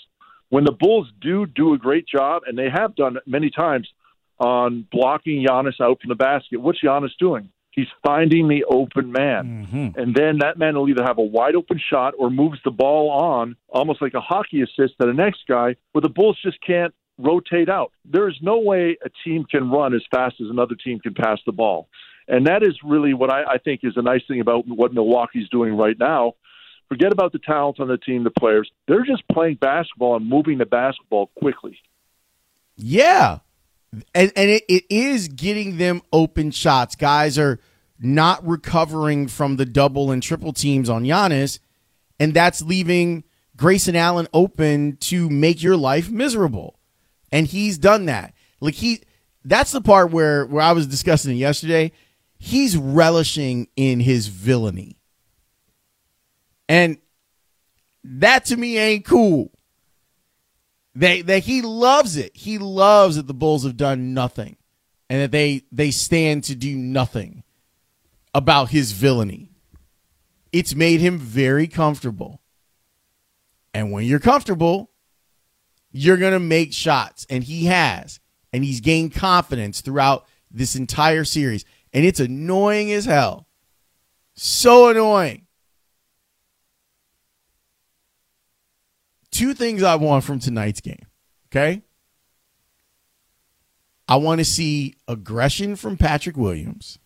When 0.49 0.65
the 0.65 0.73
Bulls 0.73 1.11
do 1.21 1.47
do 1.47 1.73
a 1.73 1.79
great 1.79 2.07
job, 2.07 2.43
and 2.47 2.59
they 2.59 2.69
have 2.69 2.95
done 2.97 3.17
it 3.17 3.23
many 3.27 3.49
times 3.51 3.89
on 4.43 4.87
blocking 4.91 5.45
Giannis 5.45 5.81
out 5.81 6.01
from 6.01 6.09
the 6.09 6.15
basket, 6.15 6.61
what's 6.61 6.83
Giannis 6.83 7.17
doing? 7.19 7.51
He's 7.71 7.87
finding 8.05 8.49
the 8.49 8.65
open 8.65 9.13
man. 9.13 9.67
Mm-hmm. 9.67 9.99
And 9.99 10.15
then 10.15 10.39
that 10.39 10.59
man 10.59 10.75
will 10.77 10.89
either 10.91 11.05
have 11.05 11.19
a 11.19 11.23
wide 11.23 11.55
open 11.55 11.81
shot 11.91 12.13
or 12.19 12.31
moves 12.31 12.59
the 12.65 12.71
ball 12.71 13.11
on, 13.11 13.57
almost 13.71 14.03
like 14.03 14.15
a 14.15 14.21
hockey 14.21 14.61
assist 14.61 14.99
to 15.01 15.07
the 15.07 15.15
next 15.15 15.41
guy, 15.49 15.77
where 15.93 16.03
the 16.03 16.11
Bulls 16.11 16.39
just 16.43 16.59
can't 16.61 16.95
rotate 17.19 17.71
out. 17.71 17.93
There 18.05 18.29
is 18.29 18.37
no 18.43 18.59
way 18.59 18.99
a 19.03 19.09
team 19.25 19.45
can 19.45 19.71
run 19.71 19.95
as 19.95 20.03
fast 20.11 20.37
as 20.41 20.49
another 20.51 20.75
team 20.75 20.99
can 20.99 21.15
pass 21.15 21.39
the 21.47 21.53
ball. 21.53 21.89
And 22.29 22.47
that 22.47 22.63
is 22.63 22.75
really 22.85 23.15
what 23.15 23.31
I, 23.31 23.55
I 23.55 23.59
think 23.59 23.81
is 23.85 23.97
a 23.97 24.03
nice 24.03 24.23
thing 24.29 24.41
about 24.41 24.67
what 24.69 24.93
Milwaukee's 24.93 25.49
doing 25.49 25.75
right 25.75 25.99
now. 25.99 26.35
Forget 26.89 27.13
about 27.13 27.33
the 27.33 27.39
talent 27.39 27.81
on 27.81 27.89
the 27.89 27.97
team, 27.97 28.23
the 28.23 28.31
players. 28.31 28.71
They're 28.87 29.05
just 29.05 29.27
playing 29.29 29.57
basketball 29.57 30.17
and 30.17 30.29
moving 30.29 30.59
the 30.59 30.67
basketball 30.67 31.29
quickly. 31.39 31.79
Yeah. 32.77 33.39
And 34.15 34.33
and 34.35 34.51
it, 34.51 34.65
it 34.69 34.85
is 34.89 35.29
getting 35.29 35.77
them 35.77 36.03
open 36.13 36.51
shots. 36.51 36.97
Guys 36.97 37.39
are 37.39 37.61
not 37.99 38.47
recovering 38.47 39.29
from 39.29 39.57
the 39.57 39.67
double 39.67 40.11
and 40.11 40.23
triple 40.23 40.53
teams 40.53 40.89
on 40.89 41.05
Giannis, 41.05 41.59
and 42.19 42.33
that's 42.33 42.63
leaving 42.63 43.25
Grayson 43.57 43.95
Allen 43.95 44.29
open 44.33 44.97
to 44.97 45.29
make 45.29 45.63
your 45.63 45.77
life 45.77 46.11
miserable. 46.11 46.79
And 47.31 47.47
he's 47.47 47.79
done 47.79 48.07
that. 48.07 48.35
Like 48.61 48.75
he 48.75 49.03
that's 49.45 49.73
the 49.73 49.81
part 49.81 50.11
where 50.11 50.47
where 50.47 50.63
I 50.63 50.73
was 50.73 50.87
discussing 50.87 51.33
it 51.33 51.39
yesterday. 51.39 51.93
He's 52.39 52.77
relishing 52.77 53.69
in 53.77 54.01
his 54.01 54.27
villainy. 54.27 54.99
And 56.69 56.99
that 58.03 58.47
to 58.47 58.57
me 58.57 58.79
ain't 58.79 59.05
cool. 59.05 59.53
They 60.95 61.23
that 61.23 61.45
he 61.45 61.63
loves 61.63 62.17
it. 62.17 62.37
He 62.37 62.59
loves 62.59 63.17
that 63.17 63.27
the 63.27 63.35
Bulls 63.35 63.65
have 63.65 63.77
done 63.77 64.15
nothing 64.15 64.57
and 65.09 65.23
that 65.23 65.31
they 65.31 65.63
they 65.73 65.91
stand 65.91 66.45
to 66.45 66.55
do 66.55 66.77
nothing 66.77 67.43
about 68.35 68.71
his 68.71 68.93
villainy. 68.93 69.51
It's 70.53 70.75
made 70.75 71.01
him 71.01 71.19
very 71.19 71.67
comfortable. 71.67 72.41
And 73.75 73.91
when 73.91 74.05
you're 74.05 74.21
comfortable, 74.21 74.91
you're 75.91 76.19
going 76.19 76.35
to 76.35 76.41
make 76.41 76.73
shots 76.75 77.27
and 77.31 77.43
he 77.43 77.67
has. 77.67 78.21
And 78.53 78.63
he's 78.63 78.81
gained 78.83 79.15
confidence 79.15 79.81
throughout 79.81 80.27
this 80.51 80.77
entire 80.77 81.25
series 81.25 81.65
and 81.93 82.05
it's 82.05 82.21
annoying 82.21 82.93
as 82.93 83.05
hell. 83.05 83.47
So 84.35 84.89
annoying. 84.89 85.42
Two 89.33 89.55
things 89.55 89.83
I 89.83 89.97
want 89.97 90.23
from 90.23 90.39
tonight's 90.39 90.81
game. 90.81 91.07
Okay. 91.47 91.83
I 94.09 94.17
want 94.17 94.39
to 94.39 94.45
see 94.45 94.95
aggression 95.09 95.75
from 95.75 95.97
Patrick 95.97 96.37
Williams. 96.37 96.99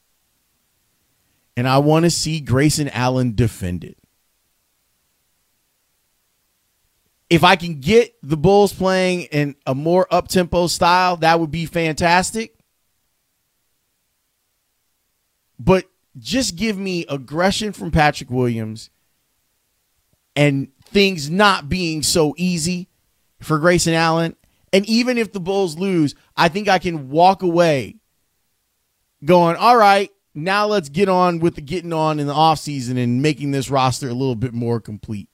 And 1.57 1.67
I 1.67 1.79
want 1.79 2.05
to 2.05 2.11
see 2.11 2.41
Grayson 2.41 2.89
Allen 2.91 3.35
defend 3.35 3.85
it. 3.85 3.97
If 7.31 7.43
I 7.43 7.57
can 7.57 7.81
get 7.81 8.15
the 8.23 8.37
Bulls 8.37 8.73
playing 8.73 9.23
in 9.23 9.57
a 9.67 9.75
more 9.75 10.07
up 10.11 10.29
tempo 10.29 10.67
style, 10.67 11.17
that 11.19 11.41
would 11.41 11.51
be 11.51 11.67
fantastic. 11.67 12.55
But 15.59 15.87
just 16.19 16.57
give 16.57 16.77
me 16.79 17.05
aggression 17.09 17.73
from 17.73 17.91
Patrick 17.91 18.31
Williams 18.31 18.91
and 20.35 20.69
things 20.97 21.29
not 21.29 21.69
being 21.69 22.03
so 22.03 22.35
easy 22.39 22.89
for 23.43 23.59
Grayson 23.59 23.93
Allen. 23.93 24.35
And 24.73 24.87
even 24.87 25.19
if 25.19 25.31
the 25.31 25.41
Bulls 25.41 25.77
lose, 25.77 26.15
I 26.35 26.49
think 26.49 26.69
I 26.69 26.79
can 26.79 27.11
walk 27.11 27.43
away 27.43 27.97
going, 29.23 29.57
all 29.57 29.77
right, 29.77 30.11
now 30.35 30.65
let's 30.65 30.89
get 30.89 31.11
on 31.11 31.39
with 31.39 31.55
the 31.55 31.61
getting 31.61 31.93
on 31.93 32.19
in 32.19 32.27
the 32.27 32.33
offseason 32.33 32.97
and 32.97 33.21
making 33.21 33.51
this 33.51 33.69
roster 33.69 34.09
a 34.09 34.15
little 34.15 34.35
bit 34.35 34.55
more 34.55 34.81
complete. 34.81 35.29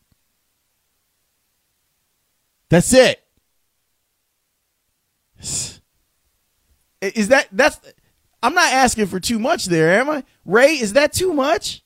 That's 2.68 2.92
it. 2.92 3.22
Is 7.00 7.28
that 7.28 7.46
that's 7.52 7.78
I'm 8.42 8.54
not 8.54 8.72
asking 8.72 9.06
for 9.06 9.20
too 9.20 9.38
much 9.38 9.66
there, 9.66 10.00
am 10.00 10.10
I? 10.10 10.24
Ray, 10.44 10.72
is 10.72 10.94
that 10.94 11.12
too 11.12 11.32
much? 11.32 11.84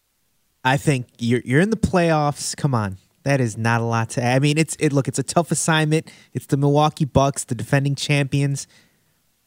I 0.65 0.79
think 0.79 1.09
you're 1.19 1.43
you're 1.45 1.61
in 1.61 1.69
the 1.69 1.77
playoffs. 1.77 2.57
Come 2.57 2.75
on. 2.75 2.97
That 3.27 3.41
is 3.41 3.59
not 3.59 3.81
a 3.81 3.85
lot 3.85 4.11
to. 4.11 4.23
Add. 4.23 4.37
I 4.37 4.39
mean, 4.39 4.57
it's 4.57 4.77
it. 4.79 4.93
Look, 4.93 5.09
it's 5.09 5.19
a 5.19 5.25
tough 5.25 5.51
assignment. 5.51 6.09
It's 6.33 6.47
the 6.47 6.57
Milwaukee 6.57 7.05
Bucks, 7.05 7.43
the 7.43 7.57
defending 7.57 7.97
champions. 7.97 8.69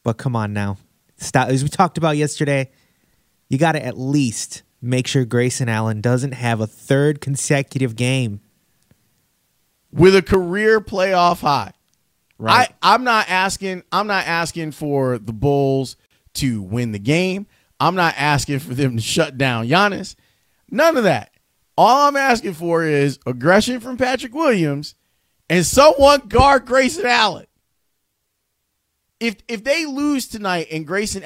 But 0.02 0.18
come 0.18 0.36
on 0.36 0.52
now, 0.52 0.76
stop. 1.16 1.48
As 1.48 1.62
we 1.62 1.70
talked 1.70 1.96
about 1.96 2.18
yesterday, 2.18 2.70
you 3.48 3.56
got 3.56 3.72
to 3.72 3.82
at 3.82 3.96
least 3.96 4.64
make 4.82 5.06
sure 5.06 5.24
Grayson 5.24 5.70
Allen 5.70 6.02
doesn't 6.02 6.32
have 6.32 6.60
a 6.60 6.66
third 6.66 7.22
consecutive 7.22 7.96
game 7.96 8.42
with 9.90 10.14
a 10.14 10.20
career 10.20 10.82
playoff 10.82 11.40
high. 11.40 11.72
Right. 12.38 12.70
I, 12.82 12.94
I'm 12.94 13.02
not 13.02 13.30
asking. 13.30 13.82
I'm 13.90 14.06
not 14.06 14.26
asking 14.26 14.72
for 14.72 15.16
the 15.16 15.32
Bulls 15.32 15.96
to 16.34 16.60
win 16.60 16.92
the 16.92 16.98
game. 16.98 17.46
I'm 17.80 17.94
not 17.94 18.12
asking 18.18 18.58
for 18.58 18.74
them 18.74 18.96
to 18.96 19.02
shut 19.02 19.38
down 19.38 19.68
Giannis. 19.68 20.16
None 20.70 20.98
of 20.98 21.04
that. 21.04 21.29
All 21.82 22.08
I'm 22.08 22.16
asking 22.16 22.52
for 22.52 22.84
is 22.84 23.18
aggression 23.24 23.80
from 23.80 23.96
Patrick 23.96 24.34
Williams 24.34 24.94
and 25.48 25.64
someone 25.64 26.28
guard 26.28 26.66
Grayson 26.66 27.06
Allen. 27.06 27.46
If 29.18 29.36
if 29.48 29.64
they 29.64 29.86
lose 29.86 30.28
tonight 30.28 30.66
and 30.70 30.86
Grayson 30.86 31.22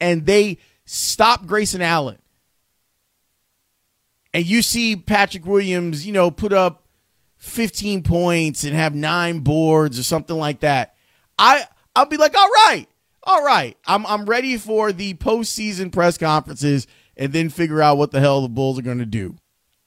and 0.00 0.24
they 0.24 0.60
stop 0.86 1.44
Grayson 1.44 1.82
Allen, 1.82 2.16
and 4.32 4.46
you 4.46 4.62
see 4.62 4.96
Patrick 4.96 5.44
Williams, 5.44 6.06
you 6.06 6.14
know, 6.14 6.30
put 6.30 6.54
up 6.54 6.86
15 7.36 8.02
points 8.02 8.64
and 8.64 8.74
have 8.74 8.94
nine 8.94 9.40
boards 9.40 9.98
or 9.98 10.04
something 10.04 10.38
like 10.38 10.60
that, 10.60 10.94
I 11.38 11.66
I'll 11.94 12.06
be 12.06 12.16
like, 12.16 12.34
all 12.34 12.48
right, 12.48 12.86
all 13.24 13.44
right, 13.44 13.76
I'm 13.86 14.06
I'm 14.06 14.24
ready 14.24 14.56
for 14.56 14.90
the 14.90 15.12
postseason 15.12 15.92
press 15.92 16.16
conferences 16.16 16.86
and 17.14 17.30
then 17.34 17.50
figure 17.50 17.82
out 17.82 17.98
what 17.98 18.10
the 18.10 18.20
hell 18.20 18.40
the 18.40 18.48
Bulls 18.48 18.78
are 18.78 18.82
going 18.82 19.00
to 19.00 19.04
do. 19.04 19.36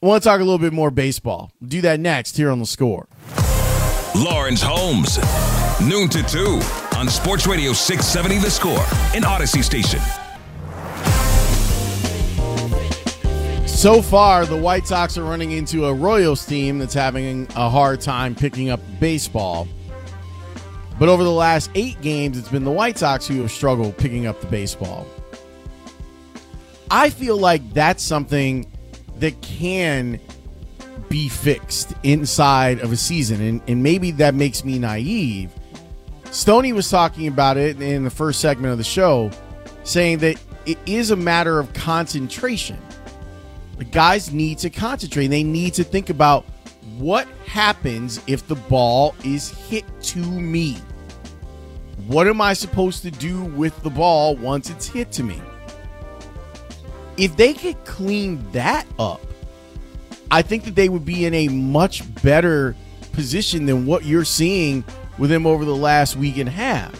I 0.04 0.08
want 0.08 0.24
to 0.24 0.30
talk 0.30 0.42
a 0.42 0.44
little 0.44 0.58
bit 0.58 0.74
more 0.74 0.90
baseball. 0.90 1.52
We'll 1.62 1.70
do 1.70 1.82
that 1.82 2.00
next 2.00 2.36
here 2.36 2.50
on 2.50 2.58
the 2.58 2.66
score. 2.66 3.08
Laurence 4.16 4.60
Holmes, 4.64 5.20
noon 5.80 6.10
to 6.10 6.24
two 6.24 6.60
on 6.98 7.08
Sports 7.08 7.46
Radio 7.46 7.72
670 7.72 8.40
The 8.40 8.50
Score, 8.50 8.84
in 9.16 9.22
Audacy 9.22 9.64
Station. 9.64 10.00
So 13.68 14.02
far, 14.02 14.48
the 14.48 14.58
White 14.58 14.88
Sox 14.88 15.20
are 15.20 15.24
running 15.24 15.52
into 15.52 15.86
a 15.86 15.94
Royals 15.94 16.48
team 16.48 16.80
that's 16.80 16.96
having 16.96 17.46
a 17.56 17.70
hard 17.70 18.02
time 18.02 18.34
picking 18.34 18.72
up 18.72 18.80
baseball. 19.00 19.68
But 20.98 21.10
over 21.10 21.24
the 21.24 21.32
last 21.32 21.70
eight 21.76 22.02
games, 22.02 22.40
it's 22.40 22.50
been 22.50 22.64
the 22.64 22.72
White 22.72 22.98
Sox 22.98 23.28
who 23.28 23.40
have 23.42 23.52
struggled 23.52 24.00
picking 24.00 24.26
up 24.26 24.42
the 24.42 24.48
baseball. 24.48 25.06
I 26.90 27.12
feel 27.12 27.38
like 27.38 27.72
that's 27.76 28.02
something 28.02 28.71
that 29.22 29.42
can 29.42 30.20
be 31.10 31.30
fixed 31.30 31.94
inside 32.04 32.80
of 32.80 32.92
a 32.92 32.98
season. 32.98 33.42
And, 33.42 33.62
and 33.68 33.82
maybe 33.82 34.12
that 34.12 34.36
makes 34.36 34.64
me 34.64 34.78
naive. 34.78 35.52
Stoney 36.32 36.74
was 36.74 36.90
talking 36.90 37.28
about 37.28 37.58
it 37.58 37.82
in 37.82 38.04
the 38.04 38.10
first 38.10 38.40
segment 38.40 38.72
of 38.72 38.78
the 38.78 38.84
show, 38.84 39.32
saying 39.84 40.20
that 40.20 40.42
it 40.66 40.78
is 40.86 41.12
a 41.12 41.16
matter 41.16 41.60
of 41.60 41.74
concentration. 41.74 42.80
The 43.78 43.86
guys 43.86 44.32
need 44.32 44.60
to 44.60 44.70
concentrate. 44.70 45.28
They 45.28 45.44
need 45.44 45.74
to 45.76 45.84
think 45.84 46.10
about 46.10 46.46
what 46.98 47.28
happens 47.46 48.22
if 48.28 48.48
the 48.48 48.56
ball 48.56 49.16
is 49.26 49.50
hit 49.50 49.86
to 50.02 50.20
me? 50.20 50.78
What 52.08 52.28
am 52.28 52.42
I 52.42 52.54
supposed 52.54 53.02
to 53.04 53.12
do 53.12 53.44
with 53.44 53.82
the 53.84 53.90
ball 53.90 54.36
once 54.36 54.70
it's 54.70 54.88
hit 54.88 55.12
to 55.14 55.24
me? 55.24 55.42
If 57.18 57.36
they 57.36 57.54
could 57.54 57.84
clean 57.86 58.46
that 58.52 58.88
up, 58.98 59.22
I 60.30 60.42
think 60.42 60.64
that 60.64 60.76
they 60.76 60.90
would 60.90 61.06
be 61.06 61.26
in 61.26 61.34
a 61.34 61.50
much 61.50 62.04
better 62.24 62.76
position 63.12 63.66
than 63.66 63.86
what 63.86 64.06
you're 64.06 64.26
seeing 64.26 64.84
with 65.18 65.30
them 65.30 65.46
over 65.46 65.66
the 65.66 65.76
last 65.76 66.16
week 66.16 66.38
and 66.38 66.48
a 66.48 66.52
half. 66.52 67.00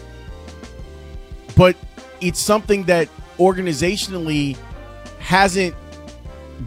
But 1.56 1.76
it's 2.20 2.38
something 2.38 2.84
that 2.84 3.08
organizationally 3.38 4.56
hasn't 5.18 5.74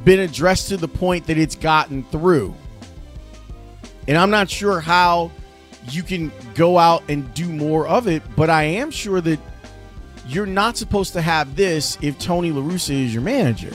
been 0.03 0.19
addressed 0.19 0.69
to 0.69 0.77
the 0.77 0.87
point 0.87 1.27
that 1.27 1.37
it's 1.37 1.55
gotten 1.55 2.03
through. 2.05 2.55
And 4.07 4.17
I'm 4.17 4.29
not 4.31 4.49
sure 4.49 4.79
how 4.79 5.31
you 5.89 6.03
can 6.03 6.31
go 6.55 6.77
out 6.77 7.03
and 7.09 7.31
do 7.33 7.47
more 7.47 7.87
of 7.87 8.07
it, 8.07 8.23
but 8.35 8.49
I 8.49 8.63
am 8.63 8.91
sure 8.91 9.21
that 9.21 9.39
you're 10.27 10.45
not 10.45 10.77
supposed 10.77 11.13
to 11.13 11.21
have 11.21 11.55
this 11.55 11.97
if 12.01 12.17
Tony 12.19 12.51
La 12.51 12.61
Russa 12.61 13.05
is 13.05 13.13
your 13.13 13.23
manager. 13.23 13.73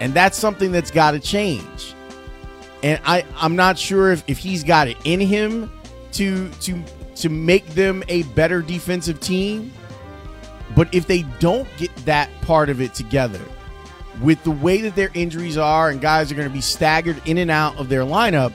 And 0.00 0.12
that's 0.12 0.36
something 0.36 0.72
that's 0.72 0.90
got 0.90 1.12
to 1.12 1.20
change. 1.20 1.94
And 2.82 3.00
I, 3.04 3.24
I'm 3.36 3.56
not 3.56 3.78
sure 3.78 4.12
if, 4.12 4.24
if 4.26 4.38
he's 4.38 4.64
got 4.64 4.88
it 4.88 4.96
in 5.04 5.20
him 5.20 5.70
to 6.12 6.48
to 6.50 6.82
to 7.16 7.28
make 7.28 7.66
them 7.68 8.02
a 8.08 8.24
better 8.24 8.60
defensive 8.60 9.20
team. 9.20 9.72
But 10.76 10.92
if 10.92 11.06
they 11.06 11.22
don't 11.38 11.68
get 11.76 11.94
that 12.04 12.28
part 12.42 12.68
of 12.68 12.80
it 12.80 12.94
together, 12.94 13.40
with 14.20 14.42
the 14.42 14.50
way 14.50 14.80
that 14.82 14.96
their 14.96 15.10
injuries 15.14 15.56
are 15.56 15.90
and 15.90 16.00
guys 16.00 16.32
are 16.32 16.34
going 16.34 16.48
to 16.48 16.52
be 16.52 16.60
staggered 16.60 17.20
in 17.26 17.38
and 17.38 17.50
out 17.50 17.76
of 17.76 17.88
their 17.88 18.02
lineup, 18.02 18.52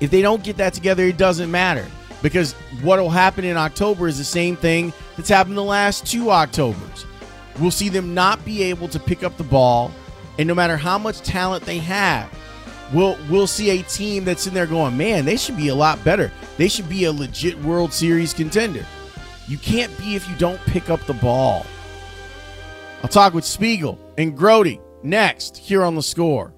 if 0.00 0.10
they 0.10 0.22
don't 0.22 0.42
get 0.42 0.56
that 0.58 0.74
together, 0.74 1.04
it 1.04 1.16
doesn't 1.16 1.50
matter. 1.50 1.86
Because 2.22 2.52
what 2.82 2.98
will 2.98 3.10
happen 3.10 3.44
in 3.44 3.56
October 3.56 4.08
is 4.08 4.18
the 4.18 4.24
same 4.24 4.56
thing 4.56 4.92
that's 5.20 5.28
happened 5.28 5.54
the 5.54 5.62
last 5.62 6.06
two 6.06 6.30
Octobers. 6.30 7.04
We'll 7.58 7.70
see 7.70 7.90
them 7.90 8.14
not 8.14 8.42
be 8.42 8.62
able 8.62 8.88
to 8.88 8.98
pick 8.98 9.22
up 9.22 9.36
the 9.36 9.44
ball, 9.44 9.92
and 10.38 10.48
no 10.48 10.54
matter 10.54 10.78
how 10.78 10.96
much 10.96 11.20
talent 11.20 11.66
they 11.66 11.76
have, 11.76 12.32
we'll 12.90 13.18
we'll 13.28 13.46
see 13.46 13.68
a 13.68 13.82
team 13.82 14.24
that's 14.24 14.46
in 14.46 14.54
there 14.54 14.66
going, 14.66 14.96
man, 14.96 15.26
they 15.26 15.36
should 15.36 15.58
be 15.58 15.68
a 15.68 15.74
lot 15.74 16.02
better. 16.04 16.32
They 16.56 16.68
should 16.68 16.88
be 16.88 17.04
a 17.04 17.12
legit 17.12 17.58
World 17.58 17.92
Series 17.92 18.32
contender. 18.32 18.86
You 19.46 19.58
can't 19.58 19.94
be 19.98 20.14
if 20.14 20.26
you 20.26 20.34
don't 20.36 20.60
pick 20.62 20.88
up 20.88 21.04
the 21.04 21.12
ball. 21.12 21.66
I'll 23.02 23.10
talk 23.10 23.34
with 23.34 23.44
Spiegel 23.44 23.98
and 24.16 24.34
Grody 24.34 24.80
next 25.02 25.58
here 25.58 25.82
on 25.82 25.96
the 25.96 26.02
score. 26.02 26.54